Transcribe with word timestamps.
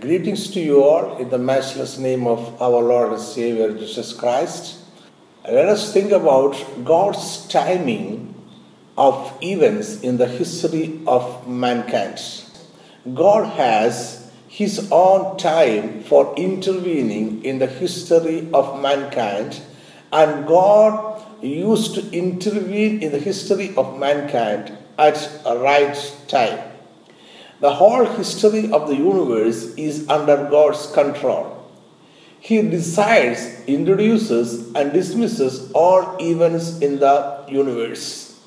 Greetings 0.00 0.50
to 0.52 0.60
you 0.60 0.82
all 0.82 1.18
in 1.18 1.28
the 1.28 1.36
matchless 1.36 1.98
name 1.98 2.26
of 2.26 2.62
our 2.62 2.80
Lord 2.82 3.12
and 3.12 3.20
Savior 3.20 3.70
Jesus 3.76 4.14
Christ. 4.14 4.78
Let 5.44 5.68
us 5.68 5.92
think 5.92 6.10
about 6.10 6.56
God's 6.86 7.46
timing 7.48 8.34
of 8.96 9.36
events 9.42 10.00
in 10.00 10.16
the 10.16 10.26
history 10.26 11.02
of 11.06 11.46
mankind. 11.46 12.18
God 13.12 13.52
has 13.58 14.30
His 14.48 14.88
own 14.90 15.36
time 15.36 16.02
for 16.04 16.34
intervening 16.34 17.44
in 17.44 17.58
the 17.58 17.66
history 17.66 18.48
of 18.54 18.80
mankind, 18.80 19.60
and 20.10 20.46
God 20.46 21.22
used 21.42 21.94
to 21.96 22.10
intervene 22.10 23.02
in 23.02 23.12
the 23.12 23.18
history 23.18 23.74
of 23.76 23.98
mankind 23.98 24.78
at 24.96 25.30
a 25.44 25.58
right 25.58 26.16
time. 26.26 26.69
The 27.60 27.74
whole 27.74 28.06
history 28.06 28.72
of 28.72 28.88
the 28.88 28.96
universe 28.96 29.74
is 29.74 30.08
under 30.08 30.48
God's 30.50 30.90
control. 30.92 31.56
He 32.40 32.62
decides, 32.62 33.62
introduces, 33.66 34.72
and 34.74 34.94
dismisses 34.94 35.70
all 35.72 36.16
events 36.18 36.78
in 36.78 37.00
the 37.00 37.44
universe. 37.48 38.40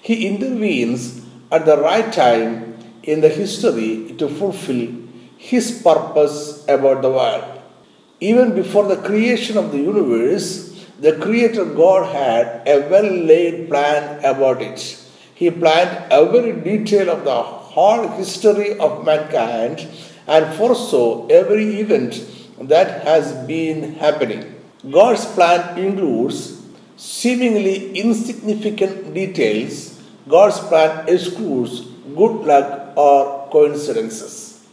He 0.00 0.28
intervenes 0.28 1.20
at 1.50 1.66
the 1.66 1.78
right 1.78 2.12
time 2.12 2.78
in 3.02 3.20
the 3.20 3.28
history 3.28 4.14
to 4.18 4.28
fulfill 4.28 4.88
His 5.36 5.82
purpose 5.82 6.64
about 6.68 7.02
the 7.02 7.10
world. 7.10 7.60
Even 8.20 8.54
before 8.54 8.84
the 8.86 9.02
creation 9.02 9.58
of 9.58 9.72
the 9.72 9.78
universe, 9.78 10.86
the 11.00 11.16
Creator 11.16 11.64
God 11.64 12.14
had 12.14 12.68
a 12.68 12.88
well 12.88 13.10
laid 13.10 13.68
plan 13.68 14.24
about 14.24 14.62
it. 14.62 15.02
He 15.34 15.50
planned 15.50 16.12
every 16.12 16.52
detail 16.52 17.10
of 17.10 17.24
the 17.24 17.59
whole 17.74 18.08
history 18.20 18.78
of 18.78 19.04
mankind 19.04 19.86
and 20.26 20.54
foresaw 20.54 21.26
every 21.28 21.80
event 21.80 22.22
that 22.60 23.02
has 23.04 23.32
been 23.46 23.94
happening. 23.94 24.42
God's 24.90 25.24
plan 25.26 25.78
includes 25.78 26.60
seemingly 26.96 27.92
insignificant 27.98 29.14
details. 29.14 29.98
God's 30.28 30.58
plan 30.58 31.08
excludes 31.08 31.80
good 32.20 32.36
luck 32.50 32.96
or 32.96 33.48
coincidences. 33.50 34.66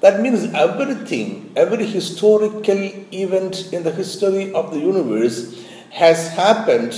That 0.00 0.20
means 0.20 0.44
everything, 0.52 1.52
every 1.56 1.86
historical 1.86 2.78
event 3.24 3.72
in 3.72 3.82
the 3.84 3.92
history 3.92 4.52
of 4.52 4.70
the 4.72 4.78
universe 4.78 5.38
has 5.90 6.28
happened 6.28 6.92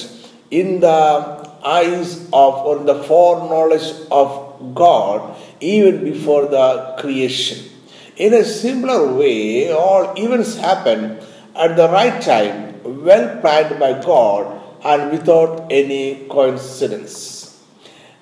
in 0.51 0.81
the 0.81 1.47
eyes 1.65 2.29
of 2.33 2.55
or 2.67 2.79
in 2.79 2.87
the 2.87 3.03
foreknowledge 3.05 3.93
of 4.11 4.75
God 4.75 5.37
even 5.61 6.05
before 6.05 6.47
the 6.47 6.97
creation. 6.99 7.71
In 8.17 8.33
a 8.35 8.45
similar 8.45 9.13
way, 9.15 9.71
all 9.71 10.15
events 10.17 10.57
happen 10.57 11.19
at 11.55 11.77
the 11.77 11.89
right 11.89 12.21
time, 12.21 12.81
well 12.85 13.41
planned 13.41 13.79
by 13.79 14.01
God 14.01 14.63
and 14.85 15.11
without 15.11 15.67
any 15.71 16.27
coincidence. 16.29 17.63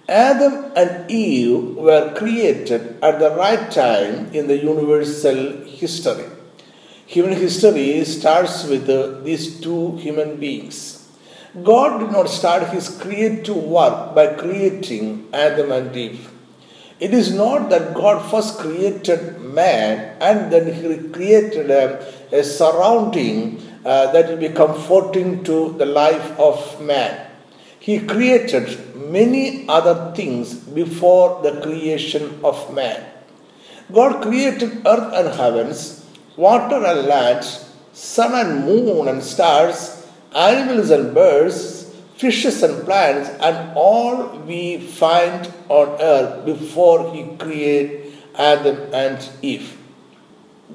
Adam 0.09 0.73
and 0.77 1.11
Eve 1.11 1.77
were 1.77 2.15
created 2.15 2.99
at 3.03 3.19
the 3.19 3.31
right 3.37 3.71
time 3.71 4.31
in 4.35 4.49
the 4.49 4.59
universal 4.59 5.65
history. 5.65 6.27
Human 7.07 7.33
history 7.33 8.05
starts 8.05 8.65
with 8.65 8.87
these 9.25 9.61
two 9.61 9.97
human 9.97 10.37
beings. 10.37 11.09
God 11.63 12.01
did 12.01 12.11
not 12.11 12.29
start 12.29 12.69
his 12.71 12.89
creative 12.89 13.57
work 13.57 14.15
by 14.15 14.35
creating 14.35 15.29
Adam 15.33 15.71
and 15.71 15.97
Eve. 15.97 16.34
It 17.05 17.13
is 17.13 17.35
not 17.35 17.69
that 17.69 17.93
God 17.93 18.19
first 18.31 18.59
created 18.59 19.39
man 19.41 20.17
and 20.23 20.51
then 20.51 20.73
he 20.73 21.09
created 21.09 21.71
a, 21.71 21.85
a 22.33 22.43
surrounding 22.43 23.61
uh, 23.85 24.11
that 24.13 24.31
will 24.31 24.39
be 24.39 24.49
comforting 24.49 25.45
to 25.45 25.73
the 25.73 25.85
life 25.85 26.39
of 26.39 26.81
man. 26.81 27.31
He 27.79 27.99
created 27.99 28.97
many 28.97 29.69
other 29.69 30.15
things 30.17 30.55
before 30.55 31.43
the 31.43 31.61
creation 31.61 32.41
of 32.43 32.73
man. 32.73 33.05
God 33.93 34.23
created 34.23 34.87
earth 34.87 35.13
and 35.13 35.29
heavens, 35.35 36.07
water 36.39 36.83
and 36.87 37.07
land, 37.07 37.45
sun 37.93 38.33
and 38.35 38.65
moon 38.65 39.09
and 39.09 39.23
stars, 39.23 40.07
animals 40.35 40.89
and 40.89 41.13
birds, 41.13 41.84
fishes 42.17 42.63
and 42.63 42.85
plants 42.85 43.29
and 43.41 43.73
all 43.77 44.39
we 44.47 44.79
find 44.79 45.53
on 45.69 46.01
earth 46.01 46.45
before 46.47 47.13
he 47.13 47.37
created 47.37 48.13
Adam 48.37 48.79
and 48.93 49.29
Eve. 49.43 49.77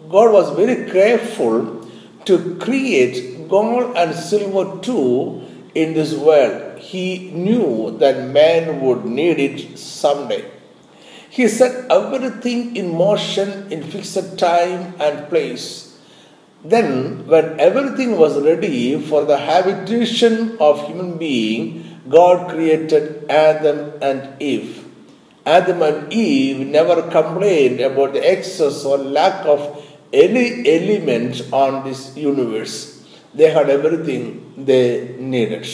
God 0.09 0.33
was 0.33 0.55
very 0.55 0.89
careful 0.89 1.87
to 2.25 2.55
create 2.55 3.47
gold 3.47 3.95
and 3.95 4.15
silver 4.15 4.79
too 4.81 5.41
in 5.75 5.93
this 5.93 6.13
world. 6.13 6.79
He 6.79 7.31
knew 7.31 7.97
that 7.99 8.29
man 8.29 8.81
would 8.81 9.05
need 9.05 9.39
it 9.39 9.77
someday. 9.77 10.45
He 11.29 11.47
set 11.47 11.89
everything 11.91 12.75
in 12.75 12.95
motion 12.95 13.71
in 13.71 13.83
fixed 13.83 14.37
time 14.37 14.93
and 14.99 15.29
place 15.29 15.88
then, 16.63 17.25
when 17.27 17.57
everything 17.59 18.17
was 18.17 18.37
ready 18.43 18.99
for 18.99 19.23
the 19.23 19.37
habitation 19.37 20.57
of 20.59 20.85
human 20.87 21.17
being, 21.17 22.01
God 22.09 22.49
created 22.49 23.29
Adam 23.29 23.93
and 24.01 24.41
Eve. 24.41 24.85
Adam 25.45 25.81
and 25.81 26.11
Eve 26.11 26.67
never 26.67 27.03
complained 27.09 27.79
about 27.79 28.13
the 28.13 28.29
excess 28.29 28.83
or 28.83 28.97
lack 28.97 29.45
of 29.45 29.85
any 30.11 30.67
element 30.67 31.41
on 31.53 31.85
this 31.87 32.15
universe. 32.17 33.05
They 33.33 33.51
had 33.51 33.69
everything 33.69 34.53
they 34.57 35.15
needed. 35.17 35.65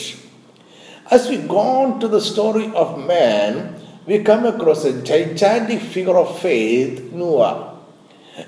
As 1.10 1.28
we 1.28 1.38
go 1.38 1.58
on 1.58 2.00
to 2.00 2.08
the 2.08 2.20
story 2.20 2.72
of 2.74 3.04
man, 3.06 3.80
we 4.06 4.22
come 4.22 4.46
across 4.46 4.84
a 4.84 5.02
gigantic 5.02 5.80
figure 5.80 6.16
of 6.16 6.38
faith, 6.38 7.12
Noah. 7.12 7.75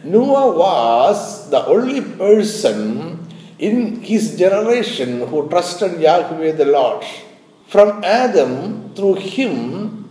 Noah 0.05 0.57
was 0.57 1.49
the 1.49 1.65
only 1.65 2.03
person 2.03 3.27
in 3.59 4.03
his 4.03 4.37
generation 4.37 5.27
who 5.27 5.49
trusted 5.49 6.01
Yahweh 6.01 6.53
the 6.53 6.67
Lord. 6.67 7.05
From 7.67 8.05
Adam, 8.05 8.93
through 8.95 9.15
him, 9.15 10.11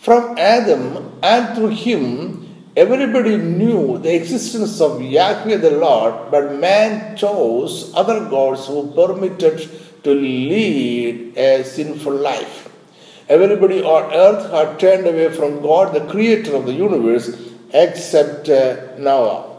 from 0.00 0.36
Adam 0.36 1.18
and 1.22 1.56
through 1.56 1.68
him, 1.68 2.46
everybody 2.76 3.38
knew 3.38 3.96
the 3.98 4.14
existence 4.14 4.80
of 4.82 5.00
Yahweh 5.00 5.56
the 5.56 5.70
Lord, 5.70 6.30
but 6.30 6.56
man 6.56 7.16
chose 7.16 7.90
other 7.94 8.28
gods 8.28 8.66
who 8.66 8.92
permitted 8.92 9.66
to 10.04 10.14
lead 10.14 11.38
a 11.38 11.64
sinful 11.64 12.14
life. 12.14 12.68
Everybody 13.30 13.82
on 13.82 14.12
earth 14.12 14.50
had 14.50 14.78
turned 14.78 15.06
away 15.06 15.32
from 15.32 15.62
God, 15.62 15.94
the 15.94 16.06
creator 16.12 16.54
of 16.54 16.66
the 16.66 16.74
universe, 16.74 17.53
except 17.74 18.48
uh, 18.48 18.96
Noah. 18.98 19.50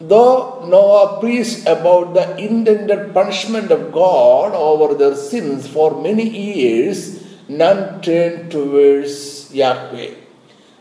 Though 0.00 0.64
Noah 0.66 1.20
preached 1.20 1.66
about 1.66 2.14
the 2.14 2.36
intended 2.38 3.12
punishment 3.12 3.70
of 3.70 3.92
God 3.92 4.54
over 4.54 4.94
their 4.94 5.14
sins 5.14 5.66
for 5.66 6.00
many 6.00 6.28
years, 6.28 7.22
none 7.48 8.00
turned 8.00 8.50
towards 8.50 9.52
Yahweh. 9.52 10.14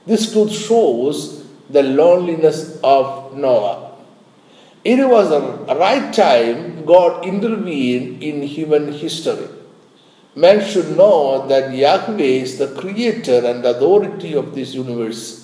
This 0.05 0.31
truth 0.31 0.53
shows 0.53 1.45
the 1.69 1.83
loneliness 1.83 2.79
of 2.83 3.35
Noah. 3.35 3.91
It 4.83 5.07
was 5.07 5.29
the 5.29 5.75
right 5.75 6.11
time 6.13 6.85
God 6.85 7.25
intervened 7.25 8.23
in 8.23 8.41
human 8.41 8.91
history. 8.91 9.47
Man 10.35 10.65
should 10.65 10.97
know 10.97 11.47
that 11.47 11.73
Yahweh 11.75 12.21
is 12.45 12.57
the 12.57 12.73
creator 12.75 13.45
and 13.45 13.63
authority 13.65 14.33
of 14.33 14.55
this 14.55 14.73
universe. 14.73 15.40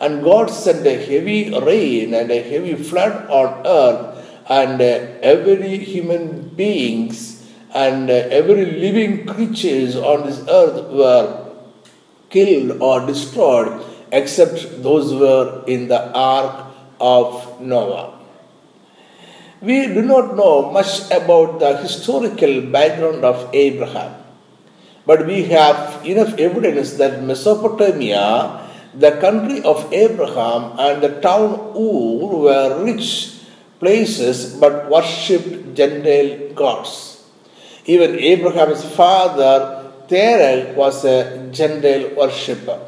And 0.00 0.24
God 0.24 0.50
sent 0.50 0.86
a 0.86 0.96
heavy 0.96 1.50
rain 1.50 2.14
and 2.14 2.30
a 2.30 2.42
heavy 2.42 2.74
flood 2.74 3.30
on 3.30 3.66
earth, 3.66 4.26
and 4.48 4.80
uh, 4.80 4.84
every 5.22 5.78
human 5.78 6.48
beings 6.48 7.40
and 7.72 8.10
uh, 8.10 8.14
every 8.40 8.66
living 8.66 9.26
creatures 9.26 9.96
on 9.96 10.26
this 10.26 10.40
earth 10.48 10.90
were 10.90 11.52
killed 12.30 12.80
or 12.80 13.06
destroyed 13.06 13.84
except 14.12 14.82
those 14.82 15.14
were 15.14 15.62
in 15.66 15.88
the 15.88 16.12
ark 16.12 16.66
of 17.00 17.60
Noah. 17.60 18.18
We 19.60 19.86
do 19.86 20.02
not 20.02 20.36
know 20.36 20.70
much 20.72 21.10
about 21.10 21.60
the 21.60 21.76
historical 21.76 22.62
background 22.62 23.24
of 23.24 23.48
Abraham, 23.52 24.14
but 25.06 25.26
we 25.26 25.44
have 25.44 26.04
enough 26.04 26.38
evidence 26.38 26.94
that 26.94 27.22
Mesopotamia 27.22 28.68
the 28.94 29.12
country 29.20 29.62
of 29.62 29.92
Abraham 29.92 30.78
and 30.78 31.02
the 31.02 31.20
town 31.20 31.72
Ur 31.76 32.36
were 32.46 32.84
rich 32.84 33.36
places 33.78 34.54
but 34.54 34.90
worshipped 34.90 35.74
Gentile 35.74 36.52
gods. 36.54 37.24
Even 37.86 38.18
Abraham's 38.18 38.84
father 38.84 39.80
Terah 40.08 40.74
was 40.74 41.04
a 41.04 41.48
Gentile 41.52 42.14
worshipper. 42.16 42.80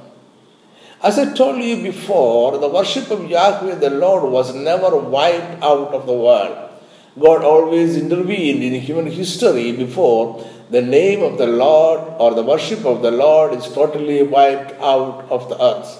As 1.03 1.19
I 1.19 1.33
told 1.35 1.63
you 1.63 1.83
before, 1.83 2.59
the 2.59 2.69
worship 2.69 3.11
of 3.11 3.29
Yahweh 3.29 3.77
the 3.77 3.91
Lord 3.91 4.31
was 4.31 4.55
never 4.55 4.97
wiped 4.97 5.63
out 5.63 5.95
of 5.95 6.07
the 6.07 6.13
world. 6.13 6.71
God 7.19 7.45
always 7.45 7.97
intervened 7.97 8.63
in 8.63 8.81
human 8.81 9.07
history 9.07 9.73
before 9.73 10.45
the 10.73 10.81
name 10.81 11.23
of 11.23 11.37
the 11.37 11.47
Lord 11.47 12.01
or 12.19 12.35
the 12.35 12.43
worship 12.43 12.87
of 12.87 13.03
the 13.03 13.11
Lord 13.11 13.53
is 13.53 13.69
totally 13.75 14.23
wiped 14.23 14.73
out 14.81 15.27
of 15.29 15.51
the 15.51 15.63
earth. 15.63 15.99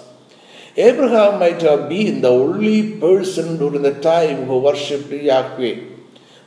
Abraham 0.79 1.41
might 1.41 1.61
have 1.61 1.91
been 1.91 2.23
the 2.23 2.31
only 2.31 2.99
person 2.99 3.59
during 3.59 3.83
the 3.83 4.01
time 4.01 4.47
who 4.47 4.61
worshipped 4.61 5.11
Yahweh. 5.13 5.81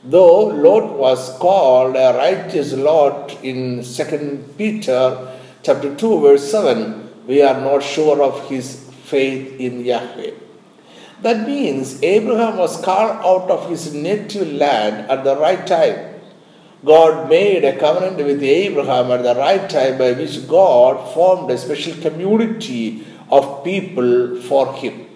Though 0.03 0.45
Lot 0.47 0.97
was 0.97 1.37
called 1.37 1.95
a 1.95 2.17
righteous 2.17 2.73
Lot 2.73 3.37
in 3.43 3.83
2 3.83 4.53
Peter 4.57 5.31
chapter 5.61 5.95
2 5.95 6.21
verse 6.21 6.49
7, 6.49 7.27
we 7.27 7.43
are 7.43 7.61
not 7.61 7.83
sure 7.83 8.23
of 8.23 8.49
his 8.49 8.89
faith 9.03 9.59
in 9.59 9.85
Yahweh. 9.85 10.31
That 11.21 11.47
means 11.47 12.01
Abraham 12.01 12.57
was 12.57 12.81
called 12.81 13.17
out 13.23 13.51
of 13.51 13.69
his 13.69 13.93
native 13.93 14.51
land 14.51 15.11
at 15.11 15.23
the 15.23 15.37
right 15.37 15.65
time. 15.67 16.14
God 16.85 17.29
made 17.29 17.65
a 17.65 17.77
covenant 17.77 18.17
with 18.17 18.43
Abraham 18.43 19.11
at 19.11 19.23
the 19.23 19.35
right 19.35 19.67
time 19.67 19.97
by 19.97 20.11
which 20.11 20.47
God 20.47 21.13
formed 21.13 21.49
a 21.49 21.57
special 21.57 21.99
community 21.99 23.05
of 23.31 23.63
people 23.63 24.39
for 24.41 24.71
him. 24.73 25.07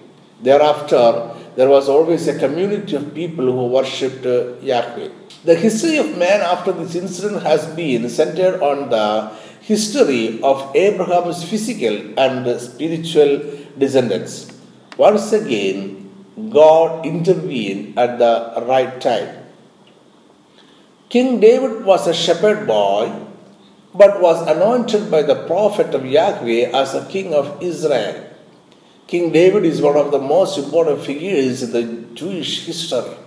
Thereafter, 0.42 1.36
there 1.56 1.70
was 1.70 1.88
always 1.88 2.28
a 2.28 2.40
community 2.40 2.96
of 2.96 3.14
people 3.14 3.46
who 3.46 3.68
worshipped 3.68 4.26
uh, 4.26 4.58
Yahweh. 4.62 5.10
The 5.44 5.56
history 5.56 5.98
of 5.98 6.18
man 6.18 6.42
after 6.42 6.72
this 6.72 6.96
incident 6.96 7.44
has 7.44 7.66
been 7.76 8.10
centered 8.10 8.62
on 8.62 8.90
the 8.90 9.32
history 9.62 10.42
of 10.42 10.76
Abraham's 10.76 11.44
physical 11.44 12.18
and 12.18 12.60
spiritual 12.60 13.42
descendants. 13.78 14.52
Once 14.98 15.32
again, 15.34 16.10
God 16.50 17.06
intervened 17.06 18.00
at 18.00 18.18
the 18.18 18.64
right 18.66 19.00
time. 19.00 19.39
King 21.10 21.40
David 21.40 21.86
was 21.86 22.06
a 22.06 22.14
shepherd 22.14 22.68
boy 22.68 23.12
but 23.96 24.22
was 24.22 24.48
anointed 24.48 25.10
by 25.10 25.24
the 25.24 25.44
prophet 25.48 25.96
of 25.96 26.06
Yahweh 26.06 26.70
as 26.72 26.94
a 26.94 27.06
king 27.08 27.34
of 27.34 27.62
Israel. 27.64 28.28
King 29.08 29.32
David 29.32 29.66
is 29.66 29.82
one 29.82 29.98
of 29.98 30.12
the 30.12 30.20
most 30.20 30.60
important 30.60 31.02
figures 31.02 31.64
in 31.64 31.72
the 31.72 31.84
Jewish 32.14 32.68
history. 32.68 33.18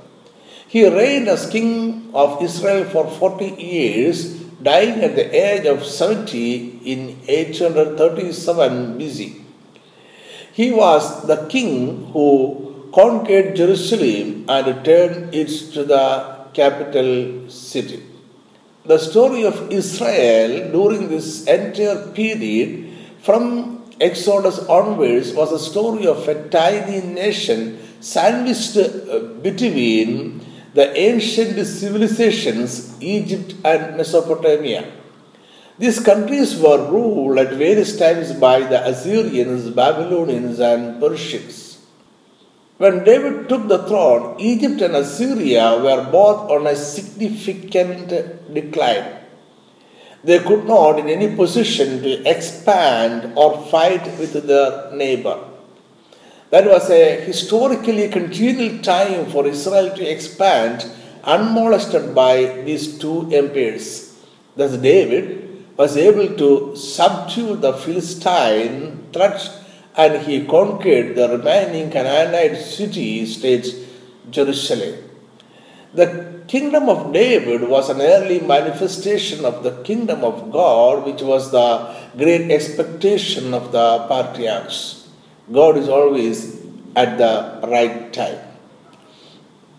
He 0.69 0.89
reigned 0.89 1.27
as 1.27 1.51
king 1.51 2.13
of 2.15 2.41
Israel 2.41 2.85
for 2.85 3.11
40 3.11 3.61
years, 3.61 4.39
dying 4.63 5.03
at 5.03 5.17
the 5.17 5.29
age 5.35 5.67
of 5.67 5.85
70 5.85 6.83
in 6.85 7.19
837 7.27 8.97
BC. 8.97 9.43
He 10.53 10.71
was 10.71 11.27
the 11.27 11.49
king 11.49 12.07
who 12.13 12.89
conquered 12.95 13.57
Jerusalem 13.57 14.45
and 14.49 14.85
turned 14.85 15.35
it 15.35 15.49
to 15.73 15.83
the 15.83 16.32
capital 16.55 17.49
city 17.49 18.03
the 18.85 18.99
story 18.99 19.45
of 19.45 19.71
Israel 19.71 20.73
during 20.73 21.09
this 21.09 21.45
entire 21.47 22.09
period 22.09 22.71
from 23.21 23.81
Exodus 24.01 24.59
onwards 24.67 25.33
was 25.33 25.53
a 25.53 25.59
story 25.59 26.07
of 26.07 26.27
a 26.27 26.49
tiny 26.49 27.01
nation 27.01 27.79
sandwiched 28.01 28.77
uh, 28.77 29.21
between 29.47 30.45
the 30.75 30.87
ancient 30.99 31.65
civilizations 31.65 33.01
Egypt 33.01 33.55
and 33.65 33.97
Mesopotamia. 33.97 34.91
These 35.79 36.01
countries 36.01 36.59
were 36.59 36.91
ruled 36.91 37.39
at 37.39 37.51
various 37.51 37.97
times 37.97 38.33
by 38.33 38.61
the 38.61 38.85
Assyrians, 38.85 39.71
Babylonians, 39.71 40.59
and 40.59 41.01
Persians. 41.01 41.62
When 42.79 43.05
David 43.05 43.49
took 43.49 43.69
the 43.69 43.87
throne, 43.87 44.41
Egypt 44.41 44.81
and 44.81 44.97
Assyria 44.97 45.79
were 45.83 46.09
both 46.11 46.51
on 46.51 46.67
a 46.67 46.75
significant 46.75 48.09
decline. 48.53 49.19
They 50.25 50.39
could 50.39 50.67
not 50.67 50.99
in 50.99 51.09
any 51.09 51.35
position 51.35 52.03
to 52.03 52.29
expand 52.29 53.33
or 53.37 53.61
fight 53.67 54.05
with 54.19 54.47
their 54.47 54.93
neighbor. 54.93 55.39
That 56.51 56.67
was 56.67 56.91
a 56.91 57.21
historically 57.21 58.09
continual 58.09 58.83
time 58.83 59.31
for 59.31 59.47
Israel 59.47 59.95
to 59.97 60.05
expand 60.05 60.85
unmolested 61.25 62.15
by 62.15 62.63
these 62.65 62.99
two 62.99 63.31
empires. 63.33 64.17
Thus, 64.57 64.77
David 64.77 65.77
was 65.77 65.97
able 65.97 66.37
to 66.37 66.77
subdue 66.77 67.57
the 67.57 67.73
Philistine 67.73 69.09
threats 69.13 69.49
and 69.97 70.23
he 70.27 70.47
conquered 70.47 71.15
the 71.15 71.29
remaining 71.29 71.91
Canaanite 71.91 72.57
city 72.57 73.27
states, 73.27 73.71
Jerusalem. 74.31 75.11
The 75.95 76.43
kingdom 76.49 76.89
of 76.89 77.13
David 77.13 77.69
was 77.69 77.91
an 77.91 78.01
early 78.01 78.41
manifestation 78.41 79.45
of 79.45 79.63
the 79.63 79.83
kingdom 79.83 80.25
of 80.25 80.51
God, 80.51 81.05
which 81.05 81.21
was 81.21 81.51
the 81.51 81.95
great 82.17 82.51
expectation 82.51 83.53
of 83.53 83.73
the 83.73 84.07
patriarchs. 84.09 85.09
God 85.51 85.77
is 85.77 85.89
always 85.89 86.63
at 86.97 87.19
the 87.19 87.67
right 87.69 88.13
time. 88.13 88.39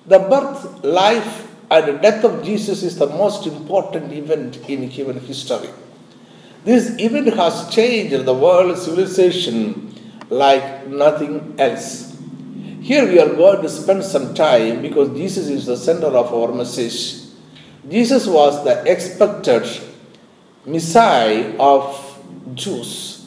The 0.05 0.19
birth, 0.19 0.83
life, 0.83 1.47
and 1.71 2.01
death 2.01 2.23
of 2.23 2.43
Jesus 2.43 2.83
is 2.83 2.97
the 2.97 3.07
most 3.07 3.47
important 3.47 4.11
event 4.13 4.57
in 4.69 4.89
human 4.89 5.19
history. 5.19 5.69
This 6.65 6.95
event 6.99 7.33
has 7.33 7.73
changed 7.73 8.25
the 8.25 8.33
world 8.33 8.77
civilization 8.77 9.92
like 10.33 10.87
nothing 10.87 11.55
else. 11.59 12.17
Here 12.81 13.07
we 13.07 13.19
are 13.19 13.33
going 13.33 13.61
to 13.61 13.69
spend 13.69 14.03
some 14.03 14.33
time 14.33 14.81
because 14.81 15.15
Jesus 15.15 15.47
is 15.47 15.65
the 15.65 15.77
center 15.77 16.07
of 16.07 16.33
our 16.33 16.51
message. 16.53 17.21
Jesus 17.89 18.27
was 18.27 18.63
the 18.63 18.83
expected 18.91 19.65
Messiah 20.65 21.55
of 21.59 22.19
Jews. 22.53 23.25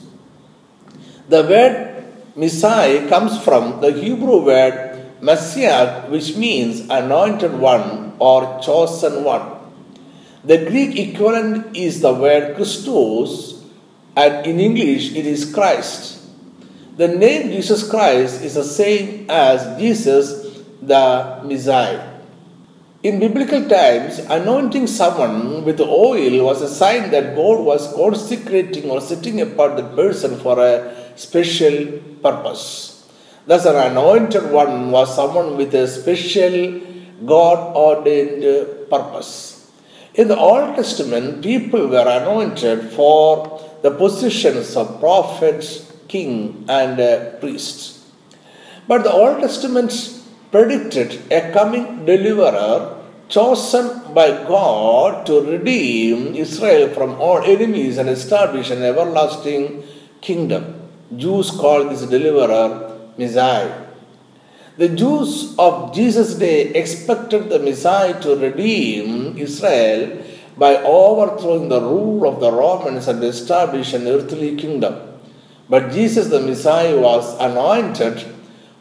The 1.28 1.42
word 1.42 2.04
Messiah 2.34 3.08
comes 3.08 3.42
from 3.42 3.80
the 3.80 3.92
Hebrew 3.92 4.44
word 4.44 5.06
Messiah, 5.20 6.08
which 6.10 6.36
means 6.36 6.88
anointed 6.90 7.54
one 7.54 8.16
or 8.18 8.60
chosen 8.60 9.24
one. 9.24 9.56
The 10.44 10.66
Greek 10.66 10.98
equivalent 10.98 11.76
is 11.76 12.00
the 12.00 12.12
word 12.12 12.56
Christos, 12.56 13.64
and 14.14 14.46
in 14.46 14.60
English 14.60 15.14
it 15.16 15.26
is 15.26 15.52
Christ. 15.52 16.15
The 16.96 17.08
name 17.08 17.50
Jesus 17.50 17.86
Christ 17.86 18.40
is 18.40 18.54
the 18.54 18.64
same 18.64 19.26
as 19.28 19.78
Jesus 19.78 20.62
the 20.80 21.42
Messiah. 21.44 22.16
In 23.02 23.20
biblical 23.20 23.68
times, 23.68 24.18
anointing 24.18 24.86
someone 24.86 25.62
with 25.62 25.78
oil 25.78 26.42
was 26.42 26.62
a 26.62 26.68
sign 26.68 27.10
that 27.10 27.36
God 27.36 27.60
was 27.60 27.92
consecrating 27.92 28.88
or 28.88 29.02
setting 29.02 29.42
apart 29.42 29.76
the 29.76 29.82
person 29.94 30.38
for 30.38 30.58
a 30.58 30.96
special 31.16 32.00
purpose. 32.22 33.06
Thus, 33.46 33.66
an 33.66 33.76
anointed 33.76 34.50
one 34.50 34.90
was 34.90 35.14
someone 35.14 35.58
with 35.58 35.74
a 35.74 35.86
special 35.86 36.80
God 37.26 37.76
ordained 37.76 38.88
purpose. 38.88 39.70
In 40.14 40.28
the 40.28 40.38
Old 40.38 40.76
Testament, 40.76 41.42
people 41.42 41.88
were 41.88 42.08
anointed 42.08 42.90
for 42.92 43.60
the 43.82 43.90
positions 43.90 44.74
of 44.76 44.98
prophets, 44.98 45.85
king 46.08 46.64
and 46.68 46.98
a 46.98 47.36
priest. 47.40 48.00
But 48.88 49.02
the 49.02 49.12
Old 49.12 49.40
Testament 49.40 49.92
predicted 50.50 51.32
a 51.32 51.52
coming 51.52 52.04
deliverer 52.04 53.02
chosen 53.28 54.14
by 54.14 54.28
God 54.46 55.26
to 55.26 55.40
redeem 55.40 56.34
Israel 56.34 56.94
from 56.94 57.20
all 57.20 57.42
enemies 57.42 57.98
and 57.98 58.08
establish 58.08 58.70
an 58.70 58.82
everlasting 58.82 59.82
kingdom. 60.20 60.88
Jews 61.16 61.50
call 61.50 61.88
this 61.88 62.02
deliverer 62.02 62.98
Messiah. 63.18 63.86
The 64.76 64.90
Jews 64.90 65.54
of 65.58 65.94
Jesus' 65.94 66.34
day 66.34 66.68
expected 66.74 67.48
the 67.48 67.58
Messiah 67.58 68.20
to 68.20 68.36
redeem 68.36 69.36
Israel 69.38 70.22
by 70.56 70.76
overthrowing 70.82 71.68
the 71.68 71.80
rule 71.80 72.28
of 72.28 72.40
the 72.40 72.52
Romans 72.52 73.08
and 73.08 73.22
establish 73.24 73.92
an 73.92 74.06
earthly 74.06 74.56
kingdom. 74.56 75.05
But 75.68 75.92
Jesus 75.92 76.28
the 76.28 76.40
Messiah 76.40 76.98
was 76.98 77.38
anointed 77.40 78.24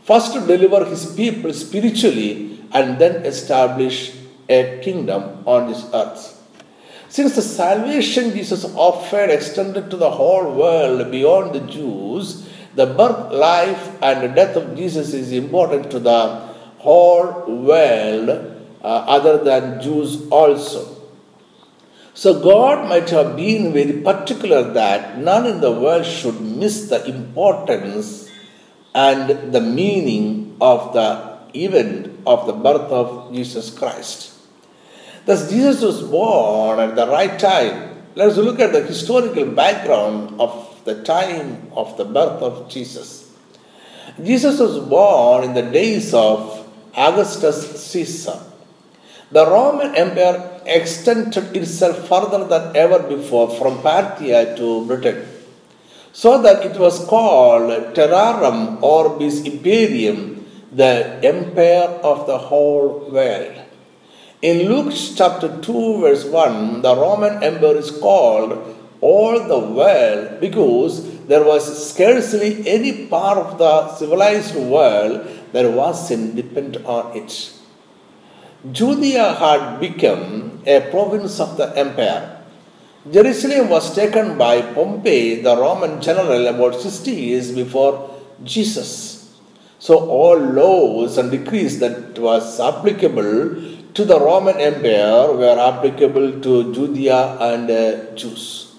first 0.04 0.34
to 0.34 0.39
deliver 0.39 0.86
his 0.86 1.13
people 1.15 1.54
spiritually 1.54 2.60
and 2.72 3.00
then 3.00 3.25
establish 3.25 4.15
a 4.48 4.80
kingdom 4.84 5.44
on 5.48 5.68
this 5.72 5.86
earth. 5.94 6.32
Since 7.10 7.36
the 7.36 7.42
salvation 7.42 8.32
Jesus 8.32 8.65
offered 8.75 9.30
extended 9.30 9.89
to 9.89 9.98
the 9.98 10.12
whole 10.12 10.54
world 10.54 11.12
beyond 11.12 11.56
the 11.56 11.62
Jews, 11.62 12.48
the 12.75 12.86
birth, 12.86 13.32
life, 13.32 13.89
and 14.04 14.36
death 14.36 14.56
of 14.56 14.75
Jesus 14.75 15.13
is 15.13 15.32
important 15.32 15.89
to 15.92 16.00
the 16.00 16.27
whole 16.77 17.46
world 17.48 18.30
uh, 18.30 18.86
other 18.86 19.44
than 19.44 19.82
Jews 19.82 20.27
also. 20.30 20.94
So 22.15 22.39
God 22.39 22.88
might 22.88 23.10
have 23.10 23.36
been 23.36 23.74
very 23.74 24.01
particular 24.01 24.63
that 24.72 25.17
none 25.17 25.45
in 25.45 25.60
the 25.60 25.72
world 25.72 26.05
should 26.05 26.39
miss 26.39 26.88
the 26.88 27.05
importance 27.05 28.31
and 28.93 29.51
the 29.53 29.60
meaning 29.60 30.55
of 30.62 30.93
the 30.93 31.38
event 31.53 32.17
of 32.25 32.48
the 32.48 32.53
birth 32.53 32.89
of 32.89 33.34
Jesus 33.34 33.69
Christ. 33.69 34.31
Thus, 35.25 35.50
Jesus 35.50 35.81
was 35.81 36.03
born 36.03 36.79
at 36.79 36.95
the 36.95 37.05
right 37.07 37.38
time. 37.38 37.98
Let 38.15 38.29
us 38.29 38.38
look 38.38 38.62
at 38.62 38.72
the 38.72 38.84
historical 38.84 39.48
background 39.48 40.39
of 40.39 40.79
the 40.86 41.03
time 41.03 41.69
of 41.74 41.98
the 41.98 42.05
birth 42.05 42.41
of 42.41 42.69
Jesus. 42.69 43.29
Jesus 44.24 44.57
was 44.62 44.79
born 44.88 45.43
in 45.43 45.53
the 45.53 45.63
days 45.63 46.13
of 46.13 46.65
Augustus 46.95 47.84
Caesar. 47.88 48.39
The 49.31 49.45
Roman 49.45 49.95
Empire 49.95 50.54
extended 50.65 51.55
itself 51.55 52.07
further 52.07 52.45
than 52.45 52.75
ever 52.75 53.00
before 53.00 53.50
from 53.50 53.79
Parthia 53.79 54.55
to 54.57 54.86
Britain, 54.86 55.27
so 56.12 56.41
that 56.41 56.65
it 56.65 56.79
was 56.79 57.05
called 57.05 57.69
Terrarum 57.95 58.81
Orbis 58.81 59.41
Imperium, 59.41 60.45
the 60.72 61.19
empire 61.24 61.89
of 62.03 62.27
the 62.27 62.38
whole 62.38 63.10
world. 63.12 63.55
In 64.41 64.67
Luke 64.69 64.93
chapter 65.15 65.50
2, 65.62 66.01
verse 66.01 66.25
1, 66.25 66.81
the 66.81 66.95
Roman 66.95 67.41
Empire 67.41 67.77
is 67.77 67.91
called 67.91 68.75
all 69.01 69.39
the 69.39 69.60
world 69.60 70.39
because 70.39 71.25
there 71.27 71.43
was 71.43 71.89
scarcely 71.91 72.67
any 72.67 73.07
part 73.07 73.38
of 73.38 73.57
the 73.57 73.93
civilized 73.95 74.55
world 74.55 75.27
that 75.51 75.72
wasn't 75.72 76.36
dependent 76.36 76.86
on 76.86 77.15
it. 77.17 77.51
Judea 78.72 79.34
had 79.36 79.79
become 79.79 80.63
a 80.65 80.81
province 80.89 81.39
of 81.39 81.55
the 81.55 81.77
empire. 81.77 82.41
Jerusalem 83.12 83.69
was 83.69 83.93
taken 83.93 84.39
by 84.39 84.62
Pompey, 84.74 85.41
the 85.43 85.55
Roman 85.55 86.01
general, 86.01 86.48
about 86.48 86.74
60 86.81 87.12
years 87.12 87.51
before 87.51 88.10
Jesus. 88.43 89.38
So 89.77 90.10
all 90.10 90.39
laws 90.39 91.19
and 91.19 91.29
decrees 91.29 91.77
that 91.79 92.17
was 92.17 92.60
applicable 92.60 93.62
to 93.93 94.03
the 94.03 94.19
Roman 94.19 94.57
Empire 94.57 95.31
were 95.34 95.60
applicable 95.60 96.41
to 96.41 96.74
Judea 96.74 97.38
and 97.39 97.69
uh, 97.69 98.15
Jews. 98.15 98.74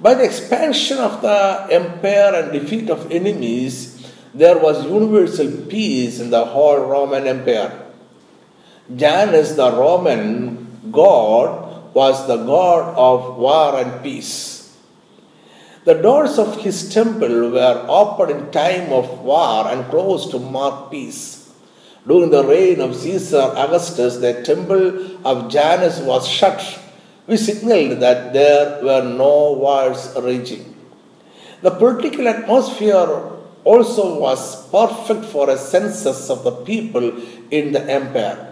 By 0.00 0.14
the 0.14 0.24
expansion 0.24 0.98
of 0.98 1.22
the 1.22 1.68
empire 1.70 2.34
and 2.34 2.50
defeat 2.50 2.90
of 2.90 3.12
enemies, 3.12 4.10
there 4.34 4.58
was 4.58 4.84
universal 4.84 5.48
peace 5.68 6.18
in 6.18 6.30
the 6.30 6.44
whole 6.44 6.80
Roman 6.80 7.28
Empire. 7.28 7.89
Janus, 8.96 9.52
the 9.52 9.70
Roman 9.70 10.90
god, 10.90 11.94
was 11.94 12.26
the 12.26 12.36
god 12.36 12.94
of 12.96 13.36
war 13.36 13.78
and 13.78 14.02
peace. 14.02 14.76
The 15.84 15.94
doors 15.94 16.38
of 16.38 16.60
his 16.60 16.92
temple 16.92 17.50
were 17.50 17.86
opened 17.88 18.30
in 18.30 18.50
time 18.50 18.92
of 18.92 19.20
war 19.20 19.66
and 19.68 19.88
closed 19.90 20.30
to 20.32 20.38
mark 20.38 20.90
peace. 20.90 21.52
During 22.06 22.30
the 22.30 22.44
reign 22.44 22.80
of 22.80 22.96
Caesar 22.96 23.52
Augustus, 23.56 24.16
the 24.18 24.42
temple 24.42 25.26
of 25.26 25.50
Janus 25.50 26.00
was 26.00 26.28
shut, 26.28 26.60
which 27.26 27.40
signaled 27.40 28.00
that 28.00 28.32
there 28.32 28.82
were 28.82 29.02
no 29.02 29.52
wars 29.52 30.14
raging. 30.20 30.76
The 31.62 31.70
political 31.70 32.26
atmosphere 32.26 33.30
also 33.64 34.18
was 34.18 34.68
perfect 34.70 35.26
for 35.26 35.50
a 35.50 35.58
census 35.58 36.30
of 36.30 36.44
the 36.44 36.52
people 36.52 37.12
in 37.50 37.72
the 37.72 37.82
empire. 37.82 38.49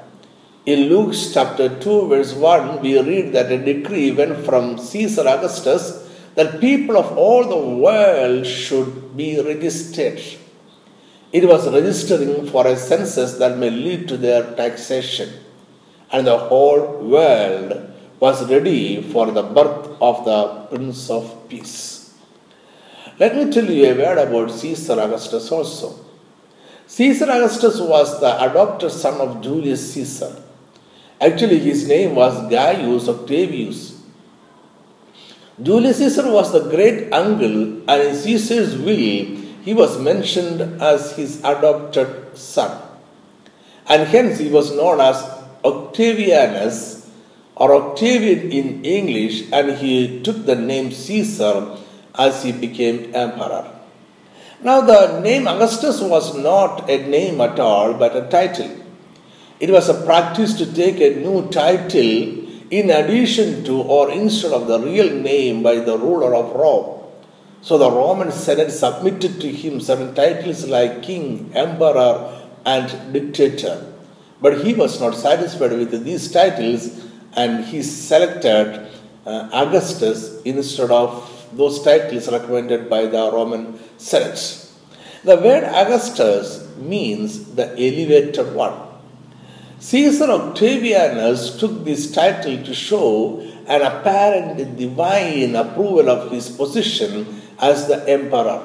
In 0.68 0.90
Luke 0.90 1.14
chapter 1.32 1.66
2, 1.80 2.08
verse 2.08 2.34
1, 2.34 2.82
we 2.82 3.00
read 3.00 3.32
that 3.32 3.50
a 3.50 3.56
decree 3.56 4.10
went 4.10 4.44
from 4.44 4.76
Caesar 4.76 5.26
Augustus 5.26 6.06
that 6.34 6.60
people 6.60 6.98
of 6.98 7.16
all 7.16 7.42
the 7.48 7.56
world 7.84 8.44
should 8.44 9.16
be 9.16 9.40
registered. 9.40 10.20
It 11.32 11.48
was 11.48 11.72
registering 11.72 12.46
for 12.50 12.66
a 12.66 12.76
census 12.76 13.38
that 13.38 13.56
may 13.56 13.70
lead 13.70 14.08
to 14.08 14.18
their 14.18 14.42
taxation, 14.56 15.30
and 16.12 16.26
the 16.26 16.36
whole 16.36 16.98
world 17.14 17.90
was 18.20 18.46
ready 18.50 19.00
for 19.00 19.30
the 19.30 19.44
birth 19.44 19.96
of 20.02 20.26
the 20.26 20.40
Prince 20.68 21.08
of 21.08 21.48
Peace. 21.48 22.12
Let 23.18 23.34
me 23.36 23.50
tell 23.50 23.70
you 23.70 23.86
a 23.86 23.96
word 23.96 24.18
about 24.18 24.50
Caesar 24.50 25.00
Augustus 25.00 25.50
also. 25.50 25.98
Caesar 26.86 27.30
Augustus 27.30 27.80
was 27.80 28.20
the 28.20 28.34
adopted 28.50 28.92
son 28.92 29.18
of 29.22 29.40
Julius 29.40 29.94
Caesar. 29.94 30.44
Actually, 31.20 31.58
his 31.58 31.88
name 31.88 32.14
was 32.14 32.48
Gaius 32.48 33.08
Octavius. 33.08 34.00
Julius 35.60 35.98
Caesar 35.98 36.30
was 36.30 36.52
the 36.52 36.68
great 36.70 37.12
uncle, 37.12 37.82
and 37.90 38.02
in 38.02 38.14
Caesar's 38.14 38.76
will, 38.76 39.36
he 39.64 39.74
was 39.74 39.98
mentioned 39.98 40.60
as 40.80 41.16
his 41.16 41.40
adopted 41.40 42.38
son. 42.38 42.80
And 43.88 44.06
hence, 44.06 44.38
he 44.38 44.48
was 44.48 44.70
known 44.76 45.00
as 45.00 45.16
Octavianus 45.64 47.08
or 47.56 47.74
Octavian 47.74 48.52
in 48.52 48.84
English, 48.84 49.50
and 49.52 49.76
he 49.78 50.22
took 50.22 50.46
the 50.46 50.54
name 50.54 50.92
Caesar 50.92 51.76
as 52.16 52.44
he 52.44 52.52
became 52.52 53.12
emperor. 53.12 53.68
Now, 54.62 54.80
the 54.82 55.20
name 55.20 55.48
Augustus 55.48 56.00
was 56.00 56.36
not 56.36 56.88
a 56.88 57.04
name 57.08 57.40
at 57.40 57.58
all, 57.58 57.94
but 57.94 58.16
a 58.16 58.28
title. 58.28 58.70
It 59.60 59.70
was 59.70 59.88
a 59.88 60.04
practice 60.04 60.54
to 60.54 60.72
take 60.72 61.00
a 61.00 61.18
new 61.18 61.48
title 61.48 62.46
in 62.70 62.90
addition 62.90 63.64
to 63.64 63.82
or 63.82 64.10
instead 64.10 64.52
of 64.52 64.68
the 64.68 64.78
real 64.78 65.10
name 65.10 65.62
by 65.64 65.76
the 65.80 65.98
ruler 65.98 66.34
of 66.34 66.54
Rome. 66.54 67.02
So 67.60 67.76
the 67.76 67.90
Roman 67.90 68.30
Senate 68.30 68.70
submitted 68.70 69.40
to 69.40 69.50
him 69.50 69.80
certain 69.80 70.14
titles 70.14 70.68
like 70.68 71.02
king, 71.02 71.50
emperor, 71.54 72.40
and 72.64 73.12
dictator. 73.12 73.92
But 74.40 74.64
he 74.64 74.74
was 74.74 75.00
not 75.00 75.16
satisfied 75.16 75.72
with 75.72 76.04
these 76.04 76.30
titles 76.30 77.04
and 77.34 77.64
he 77.64 77.82
selected 77.82 78.88
uh, 79.26 79.48
Augustus 79.52 80.40
instead 80.42 80.92
of 80.92 81.34
those 81.52 81.82
titles 81.82 82.30
recommended 82.30 82.88
by 82.88 83.06
the 83.06 83.30
Roman 83.32 83.78
Senate. 83.96 84.66
The 85.24 85.36
word 85.36 85.64
Augustus 85.64 86.68
means 86.76 87.54
the 87.54 87.72
elevated 87.72 88.54
one. 88.54 88.87
Caesar 89.80 90.26
Octavianus 90.26 91.56
took 91.60 91.84
this 91.84 92.10
title 92.10 92.64
to 92.64 92.74
show 92.74 93.38
an 93.68 93.80
apparent 93.80 94.76
divine 94.76 95.54
approval 95.54 96.10
of 96.10 96.32
his 96.32 96.48
position 96.48 97.42
as 97.60 97.86
the 97.86 98.08
emperor. 98.08 98.60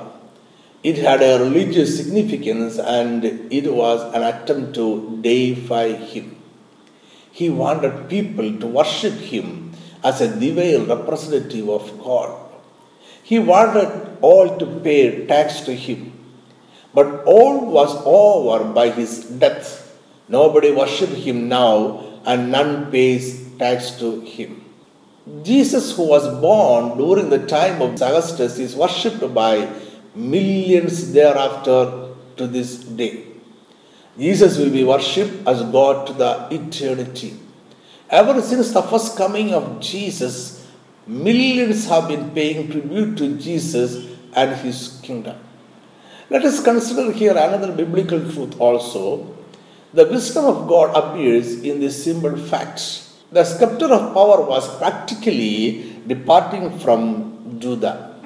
It 0.82 0.98
had 0.98 1.22
a 1.22 1.44
religious 1.44 1.96
significance 1.98 2.80
and 2.80 3.24
it 3.24 3.72
was 3.72 4.02
an 4.16 4.24
attempt 4.24 4.74
to 4.74 5.20
deify 5.22 5.90
him. 5.92 6.36
He 7.32 7.48
wanted 7.52 8.10
people 8.10 8.58
to 8.58 8.66
worship 8.66 9.14
him 9.14 9.74
as 10.04 10.20
a 10.20 10.36
divine 10.40 10.88
representative 10.88 11.70
of 11.70 11.96
God. 12.04 12.40
He 13.22 13.38
wanted 13.38 14.18
all 14.22 14.58
to 14.58 14.66
pay 14.80 15.28
tax 15.28 15.62
to 15.62 15.76
him. 15.76 16.12
But 16.92 17.24
all 17.26 17.68
was 17.68 18.02
over 18.04 18.64
by 18.64 18.90
his 18.90 19.26
death 19.26 19.83
Nobody 20.28 20.72
worships 20.72 21.16
him 21.16 21.50
now, 21.50 22.04
and 22.26 22.52
none 22.52 22.92
pays 22.92 23.50
tax 23.58 23.92
to 24.00 24.22
him. 24.22 24.64
Jesus, 25.44 25.96
who 25.96 26.08
was 26.08 26.28
born 26.42 26.98
during 26.98 27.30
the 27.30 27.46
time 27.46 27.82
of 27.82 27.94
Augustus, 28.02 28.60
is 28.60 28.76
worshipped 28.76 29.34
by 29.34 29.70
millions 30.16 31.14
thereafter 31.14 32.10
to 32.38 32.48
this 32.48 32.78
day. 32.78 33.26
Jesus 34.18 34.58
will 34.58 34.70
be 34.70 34.84
worshipped 34.84 35.48
as 35.48 35.62
God 35.64 36.08
to 36.08 36.14
the 36.14 36.48
eternity. 36.52 37.40
Ever 38.10 38.42
since 38.42 38.72
the 38.72 38.82
first 38.82 39.18
coming 39.18 39.54
of 39.54 39.80
Jesus, 39.80 40.68
millions 41.08 41.88
have 41.88 42.08
been 42.08 42.32
paying 42.32 42.70
tribute 42.70 43.18
to 43.18 43.38
Jesus 43.38 44.06
and 44.34 44.56
his 44.58 45.00
kingdom. 45.02 45.38
Let 46.30 46.46
us 46.46 46.64
consider 46.64 47.12
here 47.12 47.32
another 47.32 47.72
biblical 47.72 48.20
truth 48.32 48.60
also 48.60 49.36
the 49.94 50.06
wisdom 50.06 50.46
of 50.46 50.68
God 50.68 50.96
appears 50.96 51.62
in 51.62 51.80
this 51.80 52.04
simple 52.04 52.36
fact. 52.36 52.82
The 53.32 53.44
scepter 53.44 53.86
of 53.94 54.14
power 54.14 54.42
was 54.42 54.66
practically 54.78 56.02
departing 56.08 56.80
from 56.80 57.60
Judah. 57.60 58.20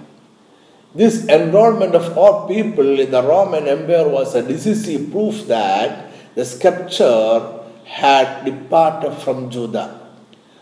This 0.95 1.27
enrollment 1.27 1.93
of 1.93 2.17
all 2.17 2.47
people 2.47 2.99
in 2.99 3.11
the 3.11 3.21
Roman 3.21 3.67
Empire 3.67 4.07
was 4.07 4.33
a 4.33 4.41
decisive 4.41 5.11
proof 5.11 5.45
that 5.47 6.11
the 6.35 6.45
scepter 6.45 7.63
had 7.85 8.45
departed 8.45 9.13
from 9.23 9.49
Judah. 9.49 10.07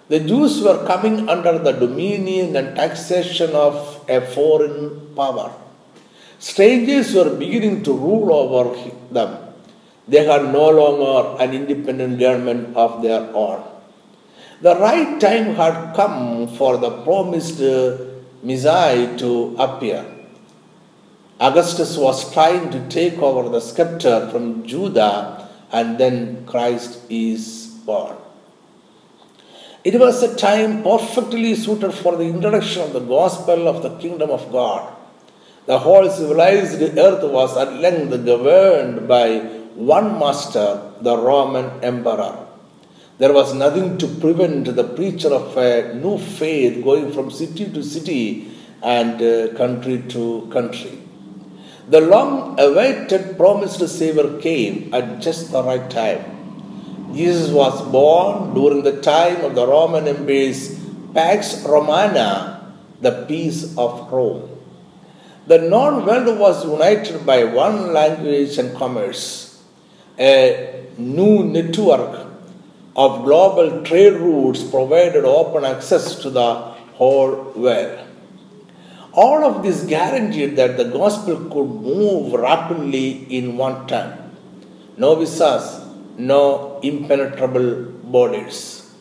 The 0.08 0.20
Jews 0.20 0.62
were 0.62 0.86
coming 0.86 1.30
under 1.30 1.58
the 1.58 1.72
dominion 1.72 2.56
and 2.56 2.76
taxation 2.76 3.52
of 3.52 4.06
a 4.08 4.22
foreign 4.22 5.14
power. 5.16 5.54
Strangers 6.38 7.14
were 7.16 7.34
beginning 7.34 7.82
to 7.84 7.94
rule 7.94 8.32
over 8.34 8.76
them. 9.12 9.45
They 10.08 10.26
had 10.26 10.52
no 10.54 10.70
longer 10.70 11.44
an 11.44 11.54
independent 11.54 12.20
government 12.20 12.76
of 12.76 13.02
their 13.02 13.22
own. 13.34 13.64
The 14.62 14.76
right 14.76 15.20
time 15.20 15.56
had 15.56 15.96
come 15.96 16.48
for 16.48 16.78
the 16.78 16.92
promised 17.04 17.62
uh, 17.62 17.98
Messiah 18.44 19.18
to 19.18 19.56
appear. 19.58 20.06
Augustus 21.40 21.98
was 21.98 22.32
trying 22.34 22.70
to 22.70 22.88
take 22.88 23.18
over 23.18 23.50
the 23.50 23.60
scepter 23.60 24.30
from 24.30 24.66
Judah, 24.66 25.50
and 25.72 25.98
then 25.98 26.46
Christ 26.46 27.00
is 27.10 27.68
born. 27.86 28.16
It 29.84 30.00
was 30.00 30.24
a 30.24 30.36
time 30.36 30.82
perfectly 30.82 31.54
suited 31.56 31.94
for 31.94 32.16
the 32.16 32.24
introduction 32.24 32.84
of 32.84 32.94
the 32.94 33.02
gospel 33.02 33.68
of 33.68 33.84
the 33.84 33.96
kingdom 33.98 34.30
of 34.30 34.52
God. 34.52 34.96
The 35.66 35.80
whole 35.80 36.10
civilized 36.10 36.82
earth 36.82 37.24
was 37.24 37.58
at 37.58 37.74
length 37.74 38.26
governed 38.26 39.08
by 39.08 39.55
one 39.76 40.18
master, 40.20 40.94
the 41.02 41.18
Roman 41.18 41.84
emperor. 41.84 42.48
There 43.18 43.34
was 43.34 43.54
nothing 43.54 43.98
to 43.98 44.08
prevent 44.08 44.76
the 44.76 44.84
preacher 44.84 45.34
of 45.34 45.56
a 45.58 45.94
new 45.94 46.18
faith 46.18 46.84
going 46.84 47.12
from 47.14 47.32
city 47.32 47.66
to 47.72 47.84
city 47.84 48.52
and 48.82 49.22
uh, 49.22 49.54
country 49.56 50.04
to 50.10 50.50
country. 50.52 51.02
The 51.88 52.02
long 52.02 52.60
awaited 52.60 53.38
promised 53.38 53.88
Savior 53.88 54.40
came 54.40 54.94
at 54.94 55.22
just 55.22 55.52
the 55.52 55.62
right 55.62 55.90
time. 55.90 57.14
Jesus 57.14 57.52
was 57.52 57.82
born 57.92 58.54
during 58.54 58.84
the 58.84 59.02
time 59.02 59.46
of 59.46 59.56
the 59.56 59.68
Roman 59.68 60.08
Empire's 60.08 60.78
Pax 61.14 61.64
Romana, 61.64 62.74
the 63.02 63.26
peace 63.28 63.78
of 63.78 64.12
Rome. 64.12 64.50
The 65.48 65.60
known 65.60 66.06
world 66.06 66.40
was 66.40 66.66
united 66.66 67.24
by 67.24 67.44
one 67.44 67.94
language 67.94 68.58
and 68.58 68.76
commerce, 68.76 69.45
a 70.20 70.86
new 70.98 71.44
network 71.44 72.28
of 72.96 73.26
global 73.26 73.84
trade 73.84 74.14
routes 74.14 74.64
provided 74.64 75.26
open 75.26 75.66
access 75.66 76.16
to 76.16 76.30
the 76.30 76.54
whole 77.00 77.52
world. 77.56 78.00
All 79.12 79.44
of 79.44 79.64
this 79.64 79.84
guaranteed 79.84 80.56
that 80.56 80.78
the 80.78 80.86
gospel 80.86 81.36
could 81.36 81.70
move 81.70 82.34
rapidly 82.34 83.26
in 83.30 83.58
one 83.58 83.88
time. 83.88 84.32
No 84.98 85.16
visas, 85.16 85.82
no 86.18 86.80
impenetrable 86.82 87.92
borders. 88.04 88.94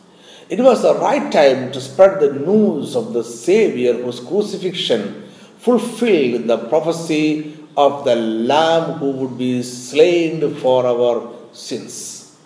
It 0.49 0.59
was 0.59 0.81
the 0.81 0.95
right 0.95 1.31
time 1.31 1.71
to 1.71 1.81
spread 1.81 2.19
the 2.19 2.33
news 2.33 2.95
of 2.95 3.13
the 3.13 3.23
Savior 3.23 3.93
whose 3.93 4.19
crucifixion 4.19 5.23
fulfilled 5.59 6.47
the 6.47 6.57
prophecy 6.69 7.57
of 7.77 8.05
the 8.05 8.15
Lamb 8.15 8.99
who 8.99 9.11
would 9.11 9.37
be 9.37 9.61
slain 9.63 10.55
for 10.55 10.85
our 10.85 11.33
sins. 11.51 12.37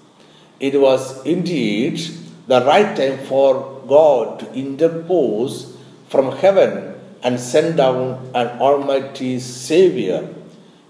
It 0.59 0.79
was 0.79 1.25
indeed 1.25 2.01
the 2.48 2.65
right 2.65 2.95
time 2.95 3.25
for 3.25 3.81
God 3.88 4.39
to 4.39 4.53
interpose 4.53 5.77
from 6.07 6.36
heaven 6.38 6.95
and 7.24 7.39
send 7.39 7.77
down 7.77 8.31
an 8.33 8.59
almighty 8.59 9.39
Savior. 9.39 10.33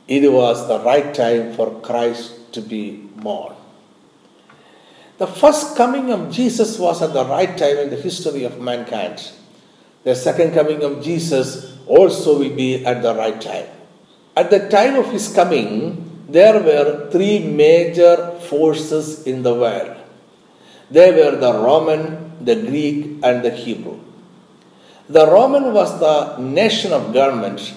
It 0.08 0.32
was 0.32 0.68
the 0.68 0.80
right 0.80 1.14
time 1.14 1.54
for 1.54 1.80
Christ 1.82 2.54
to 2.54 2.62
be 2.62 2.98
born. 2.98 3.56
The 5.18 5.28
first 5.28 5.76
coming 5.76 6.12
of 6.12 6.32
Jesus 6.32 6.80
was 6.80 7.02
at 7.02 7.14
the 7.14 7.26
right 7.26 7.58
time 7.58 7.78
in 7.78 7.90
the 7.90 7.98
history 7.98 8.46
of 8.46 8.62
mankind. 8.62 9.32
The 10.06 10.16
second 10.16 10.54
coming 10.54 10.82
of 10.82 11.04
Jesus 11.04 11.78
also 11.86 12.40
will 12.40 12.56
be 12.56 12.86
at 12.86 13.02
the 13.02 13.14
right 13.14 13.40
time. 13.40 13.68
At 14.36 14.50
the 14.50 14.70
time 14.70 14.96
of 14.96 15.12
his 15.12 15.28
coming, 15.34 16.26
there 16.30 16.62
were 16.62 17.10
three 17.12 17.40
major 17.40 18.40
forces 18.50 19.26
in 19.26 19.44
the 19.44 19.54
world. 19.54 19.98
They 20.92 21.12
were 21.12 21.36
the 21.36 21.54
Roman, 21.54 22.44
the 22.44 22.56
Greek, 22.56 23.20
and 23.24 23.44
the 23.44 23.52
Hebrew. 23.52 24.00
The 25.10 25.26
Roman 25.26 25.74
was 25.74 26.00
the 26.00 26.38
nation 26.38 26.94
of 26.94 27.14
government, 27.14 27.74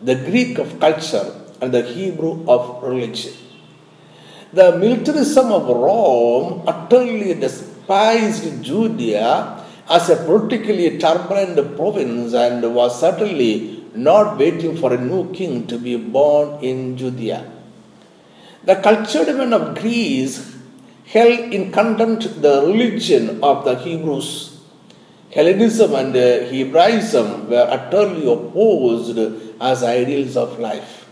the 0.00 0.16
Greek 0.16 0.58
of 0.58 0.80
culture, 0.80 1.32
and 1.60 1.72
the 1.72 1.82
Hebrew 1.82 2.44
of 2.48 2.82
religion. 2.82 3.32
The 4.52 4.76
militarism 4.76 5.52
of 5.52 5.68
Rome 5.68 6.64
utterly 6.66 7.34
despised 7.34 8.62
Judea 8.62 9.64
as 9.88 10.10
a 10.10 10.16
politically 10.16 10.98
turbulent 10.98 11.76
province 11.76 12.34
and 12.34 12.74
was 12.74 12.98
certainly 12.98 13.81
not 13.94 14.38
waiting 14.38 14.76
for 14.76 14.92
a 14.92 15.00
new 15.00 15.32
king 15.32 15.66
to 15.66 15.78
be 15.78 15.96
born 15.96 16.62
in 16.62 16.96
Judea. 16.96 17.50
The 18.64 18.76
cultured 18.76 19.36
men 19.36 19.52
of 19.52 19.78
Greece 19.78 20.56
held 21.06 21.52
in 21.52 21.72
contempt 21.72 22.40
the 22.40 22.62
religion 22.62 23.42
of 23.42 23.64
the 23.64 23.76
Hebrews. 23.76 24.60
Hellenism 25.32 25.94
and 25.94 26.14
uh, 26.14 26.46
Hebraism 26.50 27.48
were 27.48 27.66
utterly 27.70 28.30
opposed 28.30 29.18
as 29.60 29.82
ideals 29.82 30.36
of 30.36 30.58
life. 30.58 31.08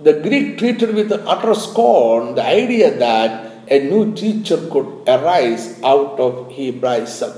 The 0.00 0.14
Greek 0.14 0.58
treated 0.58 0.94
with 0.94 1.12
utter 1.12 1.54
scorn 1.54 2.34
the 2.34 2.44
idea 2.44 2.96
that 2.98 3.52
a 3.70 3.78
new 3.88 4.14
teacher 4.14 4.56
could 4.68 5.04
arise 5.06 5.80
out 5.82 6.18
of 6.18 6.52
Hebraism. 6.52 7.32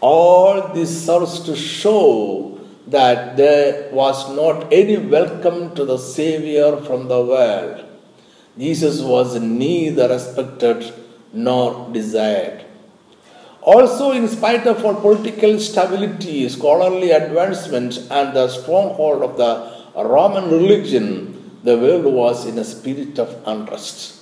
All 0.00 0.72
this 0.72 1.06
serves 1.06 1.40
to 1.40 1.56
show 1.56 2.59
that 2.86 3.36
there 3.36 3.92
was 3.92 4.34
not 4.34 4.72
any 4.72 4.96
welcome 4.96 5.74
to 5.74 5.84
the 5.84 5.98
Savior 5.98 6.76
from 6.78 7.08
the 7.08 7.22
world. 7.22 7.84
Jesus 8.58 9.00
was 9.00 9.38
neither 9.40 10.08
respected 10.08 10.92
nor 11.32 11.88
desired. 11.92 12.64
Also, 13.62 14.12
in 14.12 14.26
spite 14.26 14.66
of 14.66 14.84
all 14.84 14.94
political 14.94 15.58
stability, 15.60 16.48
scholarly 16.48 17.10
advancement, 17.10 17.98
and 18.10 18.34
the 18.34 18.48
stronghold 18.48 19.22
of 19.22 19.36
the 19.36 19.52
Roman 20.02 20.50
religion, 20.50 21.60
the 21.62 21.76
world 21.76 22.06
was 22.06 22.46
in 22.46 22.58
a 22.58 22.64
spirit 22.64 23.18
of 23.18 23.36
unrest. 23.46 24.18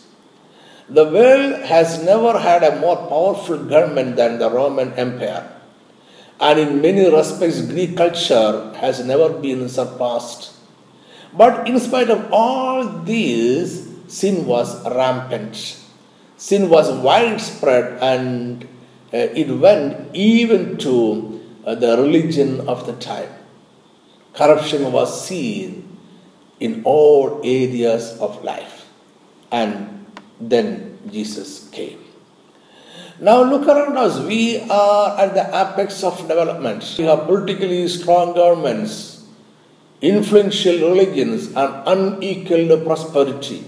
The 0.88 1.05
world 1.05 1.62
has 1.62 2.03
never 2.03 2.38
had 2.38 2.64
a 2.64 2.81
more 2.81 2.97
powerful 2.97 3.59
government 3.59 4.16
than 4.16 4.38
the 4.38 4.51
Roman 4.51 4.92
Empire 4.94 5.58
and 6.40 6.59
in 6.59 6.81
many 6.81 7.11
respects, 7.11 7.61
Greek 7.62 7.96
culture 7.96 8.72
has 8.77 9.05
never 9.05 9.29
been 9.29 9.68
surpassed. 9.68 10.55
But 11.33 11.68
in 11.68 11.79
spite 11.81 12.11
of 12.11 12.33
all 12.33 12.85
this, 12.85 13.88
sin 14.07 14.46
was 14.46 14.85
rampant. 14.87 15.79
Sin 16.37 16.70
was 16.70 16.90
widespread 17.03 17.98
and 18.01 18.64
uh, 19.12 19.16
it 19.16 19.51
went 19.51 20.14
even 20.14 20.77
to 20.79 21.40
uh, 21.64 21.74
the 21.74 21.96
religion 21.96 22.68
of 22.68 22.87
the 22.87 22.94
time. 22.94 23.31
Corruption 24.35 24.92
was 24.92 25.27
seen 25.27 25.98
in 26.61 26.83
all 26.85 27.40
areas 27.42 28.16
of 28.20 28.44
life. 28.44 28.87
And 29.51 30.07
then 30.40 30.98
Jesus 31.11 31.68
came. 31.70 32.08
Now 33.21 33.43
look 33.43 33.67
around 33.67 33.97
us. 33.97 34.21
We 34.21 34.61
are 34.71 35.19
at 35.19 35.35
the 35.35 35.49
apex 35.49 36.05
of 36.05 36.17
development. 36.29 36.95
We 36.99 37.05
have 37.05 37.27
politically 37.27 37.89
strong 37.89 38.35
governments, 38.35 39.27
influential 40.01 40.91
religions, 40.91 41.49
and 41.49 41.83
unequaled 41.87 42.85
prosperity. 42.85 43.65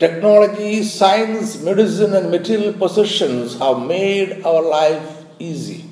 Technology, 0.00 0.82
science, 0.82 1.62
medicine, 1.62 2.14
and 2.14 2.30
material 2.30 2.72
possessions 2.72 3.58
have 3.58 3.86
made 3.86 4.42
our 4.44 4.62
life 4.62 5.24
easy. 5.38 5.84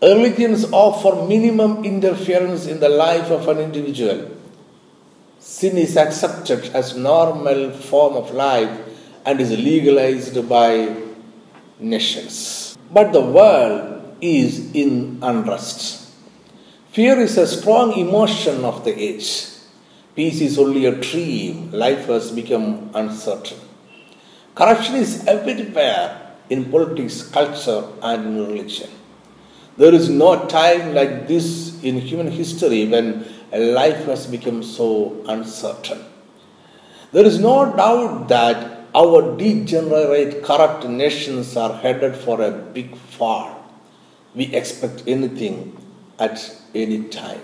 Religions 0.00 0.64
offer 0.72 1.26
minimum 1.26 1.84
interference 1.84 2.66
in 2.66 2.80
the 2.80 2.88
life 2.88 3.30
of 3.30 3.48
an 3.48 3.58
individual. 3.58 4.30
Sin 5.38 5.76
is 5.76 5.96
accepted 5.96 6.64
as 6.74 6.96
normal 6.96 7.70
form 7.72 8.14
of 8.14 8.30
life 8.32 8.70
and 9.26 9.40
is 9.40 9.50
legalized 9.50 10.48
by 10.48 11.01
nations. 11.82 12.76
But 12.90 13.12
the 13.12 13.20
world 13.20 14.16
is 14.20 14.72
in 14.74 15.18
unrest. 15.22 16.10
Fear 16.92 17.20
is 17.20 17.38
a 17.38 17.46
strong 17.46 17.92
emotion 17.94 18.64
of 18.64 18.84
the 18.84 18.98
age. 18.98 19.48
Peace 20.14 20.40
is 20.40 20.58
only 20.58 20.84
a 20.84 20.94
dream. 20.94 21.72
Life 21.72 22.06
has 22.06 22.30
become 22.30 22.90
uncertain. 22.94 23.58
Corruption 24.54 24.96
is 24.96 25.26
everywhere 25.26 26.34
in 26.50 26.70
politics, 26.70 27.22
culture, 27.22 27.84
and 28.02 28.26
in 28.26 28.46
religion. 28.46 28.90
There 29.78 29.94
is 29.94 30.10
no 30.10 30.46
time 30.46 30.94
like 30.94 31.26
this 31.26 31.82
in 31.82 31.96
human 31.98 32.30
history 32.30 32.86
when 32.86 33.26
life 33.52 34.04
has 34.04 34.26
become 34.26 34.62
so 34.62 35.16
uncertain. 35.26 36.04
There 37.12 37.24
is 37.24 37.38
no 37.38 37.74
doubt 37.74 38.28
that 38.28 38.81
our 38.94 39.36
degenerate, 39.36 40.42
corrupt 40.42 40.86
nations 40.86 41.56
are 41.56 41.74
headed 41.78 42.14
for 42.14 42.40
a 42.42 42.50
big 42.50 42.96
fall. 42.96 43.58
We 44.34 44.54
expect 44.54 45.04
anything 45.06 45.76
at 46.18 46.54
any 46.74 47.04
time. 47.04 47.40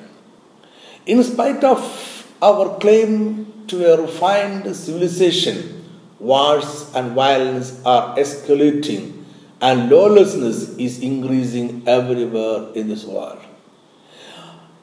In 1.06 1.22
spite 1.24 1.64
of 1.64 2.26
our 2.42 2.78
claim 2.78 3.66
to 3.68 3.92
a 3.92 4.02
refined 4.02 4.74
civilization, 4.76 5.84
wars 6.18 6.90
and 6.94 7.12
violence 7.12 7.80
are 7.84 8.16
escalating 8.16 9.24
and 9.60 9.90
lawlessness 9.90 10.76
is 10.76 11.00
increasing 11.02 11.82
everywhere 11.86 12.72
in 12.74 12.88
this 12.88 13.04
world. 13.04 13.38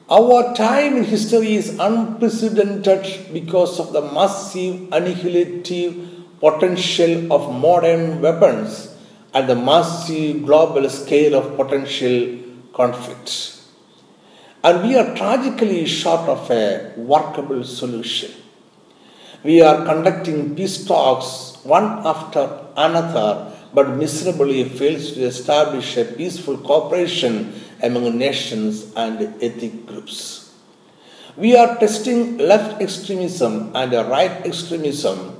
Our 0.08 0.54
time 0.54 0.98
in 0.98 1.04
history 1.04 1.54
is 1.54 1.78
unprecedented 1.78 3.32
because 3.32 3.80
of 3.80 3.92
the 3.92 4.02
massive 4.02 4.92
annihilative 4.92 6.15
potential 6.46 7.32
of 7.32 7.42
modern 7.66 8.20
weapons 8.20 8.94
and 9.34 9.48
the 9.48 9.58
massive 9.70 10.44
global 10.48 10.88
scale 10.88 11.34
of 11.40 11.56
potential 11.60 12.16
conflicts. 12.72 13.38
And 14.64 14.82
we 14.86 14.96
are 14.96 15.14
tragically 15.14 15.86
short 15.86 16.28
of 16.28 16.50
a 16.50 16.92
workable 16.96 17.62
solution. 17.64 18.32
We 19.44 19.60
are 19.62 19.84
conducting 19.84 20.56
peace 20.56 20.84
talks 20.84 21.58
one 21.62 21.88
after 22.12 22.42
another, 22.76 23.52
but 23.74 23.96
miserably 23.96 24.64
fails 24.68 25.12
to 25.12 25.22
establish 25.22 25.96
a 25.96 26.04
peaceful 26.04 26.58
cooperation 26.58 27.52
among 27.82 28.18
nations 28.18 28.92
and 28.96 29.20
ethnic 29.42 29.86
groups. 29.86 30.52
We 31.36 31.54
are 31.54 31.76
testing 31.78 32.38
left 32.38 32.80
extremism 32.80 33.70
and 33.76 33.92
right 33.92 34.44
extremism. 34.46 35.35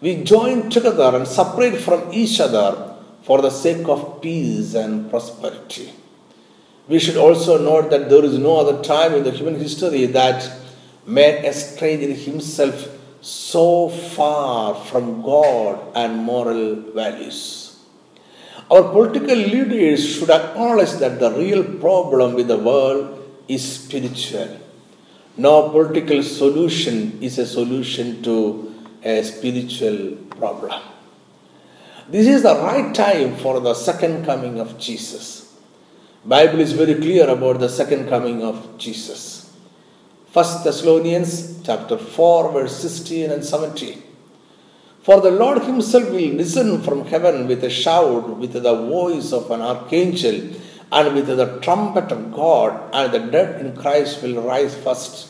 We 0.00 0.24
join 0.24 0.70
together 0.70 1.14
and 1.14 1.28
separate 1.28 1.78
from 1.78 2.12
each 2.12 2.40
other 2.40 2.96
for 3.22 3.42
the 3.42 3.50
sake 3.50 3.86
of 3.86 4.22
peace 4.22 4.74
and 4.74 5.10
prosperity. 5.10 5.92
We 6.88 6.98
should 6.98 7.18
also 7.18 7.58
note 7.58 7.90
that 7.90 8.08
there 8.08 8.24
is 8.24 8.38
no 8.38 8.60
other 8.60 8.82
time 8.82 9.14
in 9.14 9.24
the 9.24 9.30
human 9.30 9.56
history 9.56 10.06
that 10.06 10.50
man 11.06 11.44
estranged 11.44 12.22
himself 12.22 12.88
so 13.20 13.90
far 13.90 14.74
from 14.74 15.20
God 15.22 15.78
and 15.94 16.16
moral 16.16 16.76
values. 16.94 17.78
Our 18.70 18.84
political 18.84 19.36
leaders 19.36 20.08
should 20.08 20.30
acknowledge 20.30 20.92
that 20.92 21.20
the 21.20 21.32
real 21.32 21.62
problem 21.78 22.34
with 22.34 22.48
the 22.48 22.56
world 22.56 23.18
is 23.48 23.62
spiritual. 23.80 24.58
No 25.36 25.68
political 25.70 26.22
solution 26.22 27.22
is 27.22 27.38
a 27.38 27.46
solution 27.46 28.22
to 28.22 28.69
a 29.02 29.22
spiritual 29.22 30.16
problem. 30.38 30.80
This 32.08 32.26
is 32.26 32.42
the 32.42 32.54
right 32.54 32.94
time 32.94 33.36
for 33.36 33.60
the 33.60 33.74
second 33.74 34.24
coming 34.24 34.58
of 34.58 34.78
Jesus. 34.78 35.56
Bible 36.24 36.60
is 36.60 36.72
very 36.72 36.94
clear 36.94 37.28
about 37.28 37.60
the 37.60 37.68
second 37.68 38.08
coming 38.08 38.42
of 38.42 38.76
Jesus. 38.78 39.56
1 40.32 40.64
Thessalonians 40.64 41.62
chapter 41.64 41.96
4 41.96 42.52
verse 42.52 42.76
16 42.76 43.30
and 43.30 43.44
17. 43.44 44.02
For 45.02 45.20
the 45.20 45.30
Lord 45.30 45.62
himself 45.62 46.10
will 46.10 46.34
listen 46.34 46.82
from 46.82 47.06
heaven 47.06 47.48
with 47.48 47.64
a 47.64 47.70
shout, 47.70 48.36
with 48.36 48.52
the 48.52 48.74
voice 48.74 49.32
of 49.32 49.50
an 49.50 49.62
archangel, 49.62 50.50
and 50.92 51.14
with 51.14 51.26
the 51.26 51.58
trumpet 51.60 52.12
of 52.12 52.32
God, 52.32 52.90
and 52.92 53.12
the 53.12 53.18
dead 53.18 53.64
in 53.64 53.76
Christ 53.76 54.22
will 54.22 54.42
rise 54.42 54.76
first. 54.76 55.28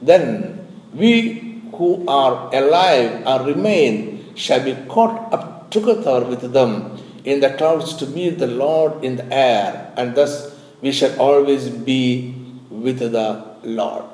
Then 0.00 0.66
we 0.94 1.45
who 1.74 2.06
are 2.06 2.54
alive 2.54 3.22
and 3.26 3.46
remain 3.46 4.34
shall 4.34 4.62
be 4.64 4.76
caught 4.88 5.32
up 5.32 5.70
together 5.70 6.24
with 6.24 6.52
them 6.52 6.98
in 7.24 7.40
the 7.40 7.50
clouds 7.50 7.94
to 7.94 8.06
meet 8.06 8.38
the 8.38 8.46
Lord 8.46 9.04
in 9.04 9.16
the 9.16 9.32
air, 9.32 9.92
and 9.96 10.14
thus 10.14 10.54
we 10.80 10.92
shall 10.92 11.18
always 11.20 11.68
be 11.68 12.34
with 12.70 12.98
the 12.98 13.44
Lord. 13.62 14.04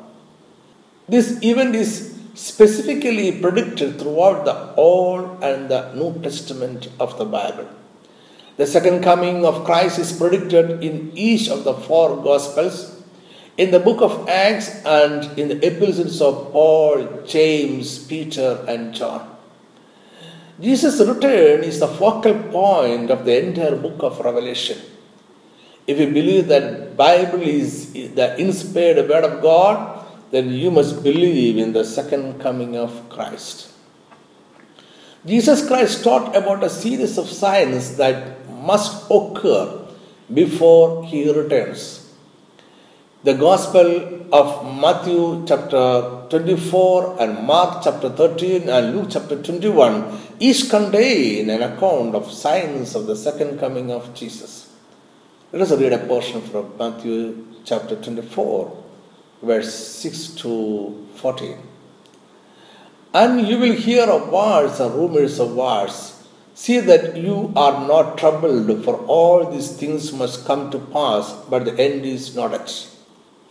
This 1.08 1.42
event 1.42 1.74
is 1.74 2.18
specifically 2.34 3.40
predicted 3.40 3.98
throughout 3.98 4.44
the 4.44 4.74
Old 4.76 5.42
and 5.42 5.68
the 5.68 5.92
New 5.92 6.22
Testament 6.22 6.88
of 6.98 7.18
the 7.18 7.26
Bible. 7.26 7.68
The 8.56 8.66
second 8.66 9.02
coming 9.02 9.44
of 9.44 9.64
Christ 9.64 9.98
is 9.98 10.12
predicted 10.12 10.82
in 10.82 11.12
each 11.14 11.48
of 11.48 11.64
the 11.64 11.74
four 11.74 12.22
Gospels, 12.22 13.01
in 13.56 13.70
the 13.70 13.80
book 13.80 14.00
of 14.00 14.28
Acts, 14.28 14.82
and 14.84 15.38
in 15.38 15.48
the 15.48 15.66
epistles 15.66 16.20
of 16.22 16.52
Paul, 16.52 17.22
James, 17.26 17.98
Peter, 17.98 18.64
and 18.66 18.94
John. 18.94 19.28
Jesus' 20.60 21.00
return 21.00 21.64
is 21.64 21.80
the 21.80 21.88
focal 21.88 22.34
point 22.50 23.10
of 23.10 23.24
the 23.24 23.44
entire 23.44 23.76
book 23.76 24.02
of 24.02 24.20
Revelation. 24.20 24.78
If 25.86 25.98
you 25.98 26.06
believe 26.06 26.48
that 26.48 26.96
Bible 26.96 27.42
is 27.42 27.92
the 27.92 28.38
inspired 28.38 29.08
word 29.08 29.24
of 29.24 29.42
God, 29.42 30.06
then 30.30 30.50
you 30.50 30.70
must 30.70 31.02
believe 31.02 31.58
in 31.58 31.72
the 31.72 31.84
second 31.84 32.40
coming 32.40 32.76
of 32.76 33.08
Christ. 33.08 33.72
Jesus 35.26 35.66
Christ 35.66 36.02
taught 36.02 36.34
about 36.34 36.64
a 36.64 36.70
series 36.70 37.18
of 37.18 37.28
signs 37.28 37.96
that 37.96 38.48
must 38.50 39.04
occur 39.10 39.86
before 40.32 41.04
he 41.04 41.30
returns. 41.30 42.01
The 43.24 43.34
Gospel 43.34 44.34
of 44.34 44.46
Matthew 44.80 45.44
chapter 45.46 46.26
24 46.28 47.22
and 47.22 47.46
Mark 47.46 47.84
chapter 47.84 48.10
13 48.10 48.68
and 48.68 48.96
Luke 48.96 49.10
chapter 49.10 49.40
21 49.40 50.18
each 50.40 50.68
contain 50.68 51.48
an 51.48 51.62
account 51.62 52.16
of 52.16 52.32
signs 52.32 52.96
of 52.96 53.06
the 53.06 53.14
second 53.14 53.60
coming 53.60 53.92
of 53.92 54.12
Jesus. 54.12 54.68
Let 55.52 55.62
us 55.62 55.70
read 55.70 55.92
a 55.92 55.98
portion 55.98 56.40
from 56.40 56.76
Matthew 56.76 57.46
chapter 57.64 57.94
24 57.94 58.84
verse 59.40 59.72
6 59.72 60.26
to 60.42 61.06
14. 61.14 61.58
And 63.14 63.46
you 63.46 63.56
will 63.56 63.76
hear 63.76 64.10
of 64.10 64.30
wars 64.30 64.80
and 64.80 64.96
rumors 64.96 65.38
of 65.38 65.54
wars. 65.54 66.24
See 66.54 66.80
that 66.80 67.16
you 67.16 67.52
are 67.54 67.86
not 67.86 68.18
troubled, 68.18 68.84
for 68.84 68.96
all 69.06 69.48
these 69.48 69.76
things 69.76 70.12
must 70.12 70.44
come 70.44 70.72
to 70.72 70.80
pass, 70.80 71.32
but 71.48 71.64
the 71.64 71.78
end 71.78 72.04
is 72.04 72.34
not 72.34 72.50
yet. 72.50 72.88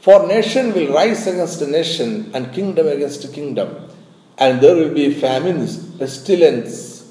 For 0.02 0.26
nation 0.28 0.74
will 0.74 0.94
rise 0.94 1.28
against 1.28 1.62
nation, 1.62 2.32
and 2.34 2.52
kingdom 2.52 2.88
against 2.88 3.32
kingdom, 3.34 3.88
and 4.36 4.60
there 4.60 4.76
will 4.76 4.96
be 4.96 5.14
famines, 5.14 5.78
pestilence, 6.00 7.08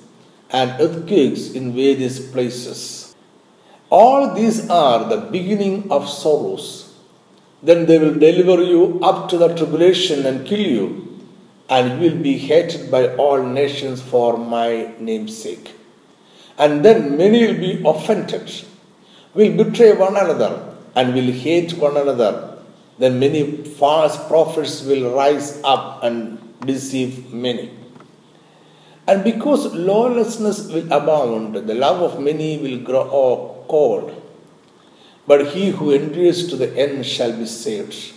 and 0.50 0.72
earthquakes 0.80 1.52
in 1.52 1.72
various 1.72 2.18
places. 2.32 3.14
All 3.90 4.34
these 4.34 4.68
are 4.68 5.08
the 5.08 5.18
beginning 5.18 5.88
of 5.92 6.08
sorrows. 6.08 6.92
Then 7.62 7.86
they 7.86 8.00
will 8.00 8.14
deliver 8.14 8.60
you 8.64 8.98
up 9.04 9.28
to 9.28 9.38
the 9.38 9.54
tribulation 9.54 10.26
and 10.26 10.44
kill 10.44 10.58
you, 10.58 11.20
and 11.68 12.02
you 12.02 12.10
will 12.10 12.20
be 12.20 12.38
hated 12.38 12.90
by 12.90 13.14
all 13.14 13.40
nations 13.40 14.02
for 14.02 14.36
my 14.36 14.92
name's 14.98 15.40
sake. 15.40 15.76
And 16.58 16.84
then 16.84 17.16
many 17.16 17.46
will 17.46 17.60
be 17.60 17.82
offended, 17.86 18.50
will 19.32 19.56
betray 19.56 19.92
one 19.92 20.16
another, 20.16 20.74
and 20.96 21.14
will 21.14 21.30
hate 21.30 21.74
one 21.74 21.96
another. 21.96 22.49
Then 23.00 23.18
many 23.18 23.64
false 23.64 24.16
prophets 24.28 24.84
will 24.84 25.12
rise 25.14 25.60
up 25.64 26.04
and 26.04 26.38
deceive 26.64 27.34
many. 27.34 27.76
And 29.08 29.24
because 29.24 29.74
lawlessness 29.74 30.68
will 30.68 30.86
abound, 30.92 31.56
the 31.56 31.74
love 31.74 32.00
of 32.02 32.20
many 32.20 32.58
will 32.58 32.78
grow 32.78 33.64
cold 33.68 34.20
but 35.30 35.52
he 35.54 35.70
who 35.70 35.92
endures 35.92 36.48
to 36.48 36.56
the 36.56 36.76
end 36.76 37.06
shall 37.06 37.32
be 37.32 37.46
saved. 37.46 38.12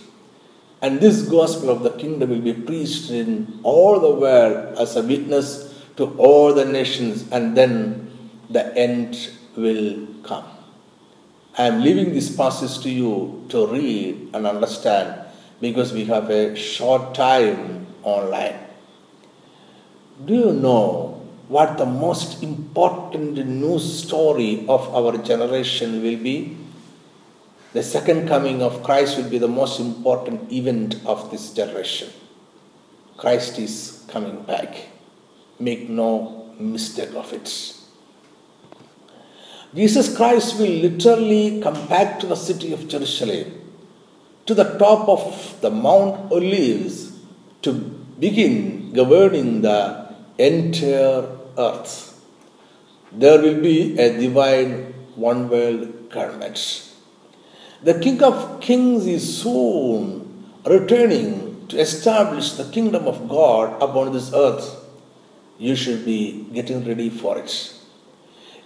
And 0.82 0.98
this 0.98 1.22
gospel 1.22 1.70
of 1.70 1.84
the 1.84 1.90
kingdom 1.90 2.30
will 2.30 2.40
be 2.40 2.52
preached 2.52 3.08
in 3.08 3.60
all 3.62 4.00
the 4.00 4.10
world 4.10 4.76
as 4.76 4.96
a 4.96 5.02
witness 5.02 5.72
to 5.96 6.06
all 6.18 6.52
the 6.52 6.64
nations, 6.64 7.24
and 7.30 7.56
then 7.56 8.10
the 8.50 8.76
end 8.76 9.30
will 9.56 10.08
come. 10.24 10.44
I 11.56 11.66
am 11.66 11.82
leaving 11.82 12.12
this 12.12 12.34
passage 12.34 12.82
to 12.82 12.90
you 12.90 13.44
to 13.50 13.66
read 13.66 14.30
and 14.34 14.46
understand 14.46 15.26
because 15.60 15.92
we 15.92 16.04
have 16.06 16.30
a 16.30 16.56
short 16.56 17.14
time 17.14 17.86
online. 18.02 18.58
Do 20.24 20.34
you 20.34 20.52
know 20.52 21.20
what 21.48 21.78
the 21.78 21.86
most 21.86 22.42
important 22.42 23.38
news 23.46 24.02
story 24.02 24.64
of 24.68 24.92
our 24.94 25.16
generation 25.18 26.02
will 26.02 26.16
be? 26.18 26.56
the 27.74 27.82
second 27.82 28.28
coming 28.28 28.62
of 28.62 28.84
Christ 28.84 29.16
will 29.16 29.28
be 29.28 29.38
the 29.38 29.48
most 29.48 29.80
important 29.80 30.50
event 30.52 30.94
of 31.04 31.32
this 31.32 31.52
generation. 31.52 32.08
Christ 33.16 33.58
is 33.58 34.04
coming 34.06 34.42
back. 34.42 34.86
Make 35.58 35.90
no 35.90 36.54
mistake 36.60 37.12
of 37.14 37.32
it. 37.32 37.74
Jesus 39.74 40.16
Christ 40.16 40.58
will 40.58 40.70
literally 40.70 41.60
come 41.60 41.88
back 41.88 42.20
to 42.20 42.26
the 42.28 42.36
city 42.36 42.72
of 42.72 42.86
Jerusalem, 42.86 43.60
to 44.46 44.54
the 44.54 44.78
top 44.78 45.08
of 45.08 45.60
the 45.62 45.70
Mount 45.70 46.30
Olives, 46.30 47.18
to 47.62 47.72
begin 47.72 48.92
governing 48.92 49.62
the 49.62 50.14
entire 50.38 51.26
earth. 51.58 52.22
There 53.10 53.42
will 53.42 53.60
be 53.60 53.98
a 53.98 54.16
divine 54.16 54.94
one 55.16 55.48
world 55.48 56.08
government. 56.08 56.92
The 57.82 57.98
King 57.98 58.22
of 58.22 58.60
Kings 58.60 59.06
is 59.06 59.42
soon 59.42 60.52
returning 60.64 61.66
to 61.66 61.78
establish 61.78 62.52
the 62.52 62.70
kingdom 62.70 63.08
of 63.08 63.28
God 63.28 63.82
upon 63.82 64.12
this 64.12 64.32
earth. 64.32 64.86
You 65.58 65.74
should 65.74 66.04
be 66.04 66.46
getting 66.52 66.86
ready 66.86 67.10
for 67.10 67.38
it. 67.38 67.74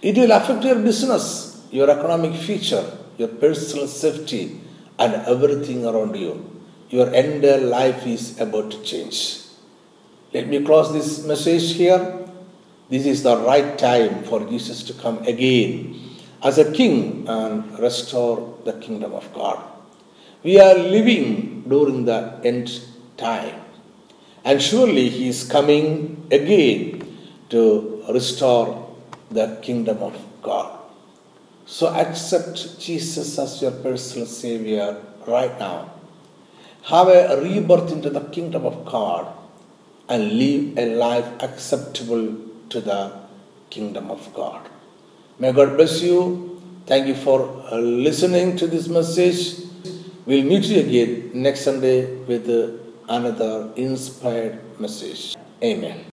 It 0.01 0.17
will 0.17 0.31
affect 0.31 0.63
your 0.63 0.79
business, 0.79 1.67
your 1.71 1.89
economic 1.89 2.33
future, 2.39 2.85
your 3.17 3.27
personal 3.27 3.87
safety, 3.87 4.61
and 4.97 5.13
everything 5.27 5.85
around 5.85 6.15
you. 6.15 6.61
Your 6.89 7.13
entire 7.13 7.59
life 7.59 8.07
is 8.07 8.39
about 8.39 8.71
to 8.71 8.81
change. 8.81 9.41
Let 10.33 10.47
me 10.47 10.63
close 10.63 10.93
this 10.93 11.25
message 11.25 11.73
here. 11.73 12.25
This 12.89 13.05
is 13.05 13.23
the 13.23 13.37
right 13.37 13.77
time 13.77 14.23
for 14.23 14.39
Jesus 14.45 14.83
to 14.83 14.93
come 14.93 15.19
again 15.27 15.99
as 16.41 16.57
a 16.57 16.71
king 16.71 17.27
and 17.27 17.77
restore 17.77 18.57
the 18.63 18.73
kingdom 18.79 19.13
of 19.13 19.31
God. 19.33 19.61
We 20.43 20.61
are 20.61 20.75
living 20.75 21.63
during 21.67 22.05
the 22.05 22.39
end 22.45 22.71
time, 23.17 23.59
and 24.45 24.61
surely 24.61 25.09
He 25.09 25.27
is 25.27 25.43
coming 25.43 26.25
again 26.31 27.05
to 27.49 28.05
restore 28.09 28.78
the 29.31 29.57
kingdom 29.61 29.99
of 29.99 30.15
God. 30.41 30.79
So 31.65 31.87
accept 31.87 32.79
Jesus 32.79 33.37
as 33.37 33.61
your 33.61 33.71
personal 33.71 34.25
Savior 34.25 35.01
right 35.27 35.57
now. 35.59 35.91
Have 36.83 37.07
a 37.07 37.39
rebirth 37.41 37.91
into 37.91 38.09
the 38.09 38.21
kingdom 38.21 38.65
of 38.65 38.85
God 38.85 39.31
and 40.07 40.31
live 40.33 40.77
a 40.77 40.95
life 40.95 41.27
acceptable 41.43 42.35
to 42.69 42.81
the 42.81 43.13
kingdom 43.69 44.09
of 44.09 44.33
God. 44.33 44.67
May 45.37 45.51
God 45.51 45.77
bless 45.77 46.01
you. 46.01 46.59
Thank 46.87 47.07
you 47.07 47.15
for 47.15 47.63
uh, 47.71 47.77
listening 47.77 48.57
to 48.57 48.65
this 48.65 48.87
message. 48.87 49.61
We'll 50.25 50.43
meet 50.45 50.65
you 50.65 50.79
again 50.79 51.31
next 51.33 51.61
Sunday 51.61 52.15
with 52.23 52.49
another 53.07 53.71
inspired 53.75 54.59
message. 54.79 55.35
Amen. 55.63 56.05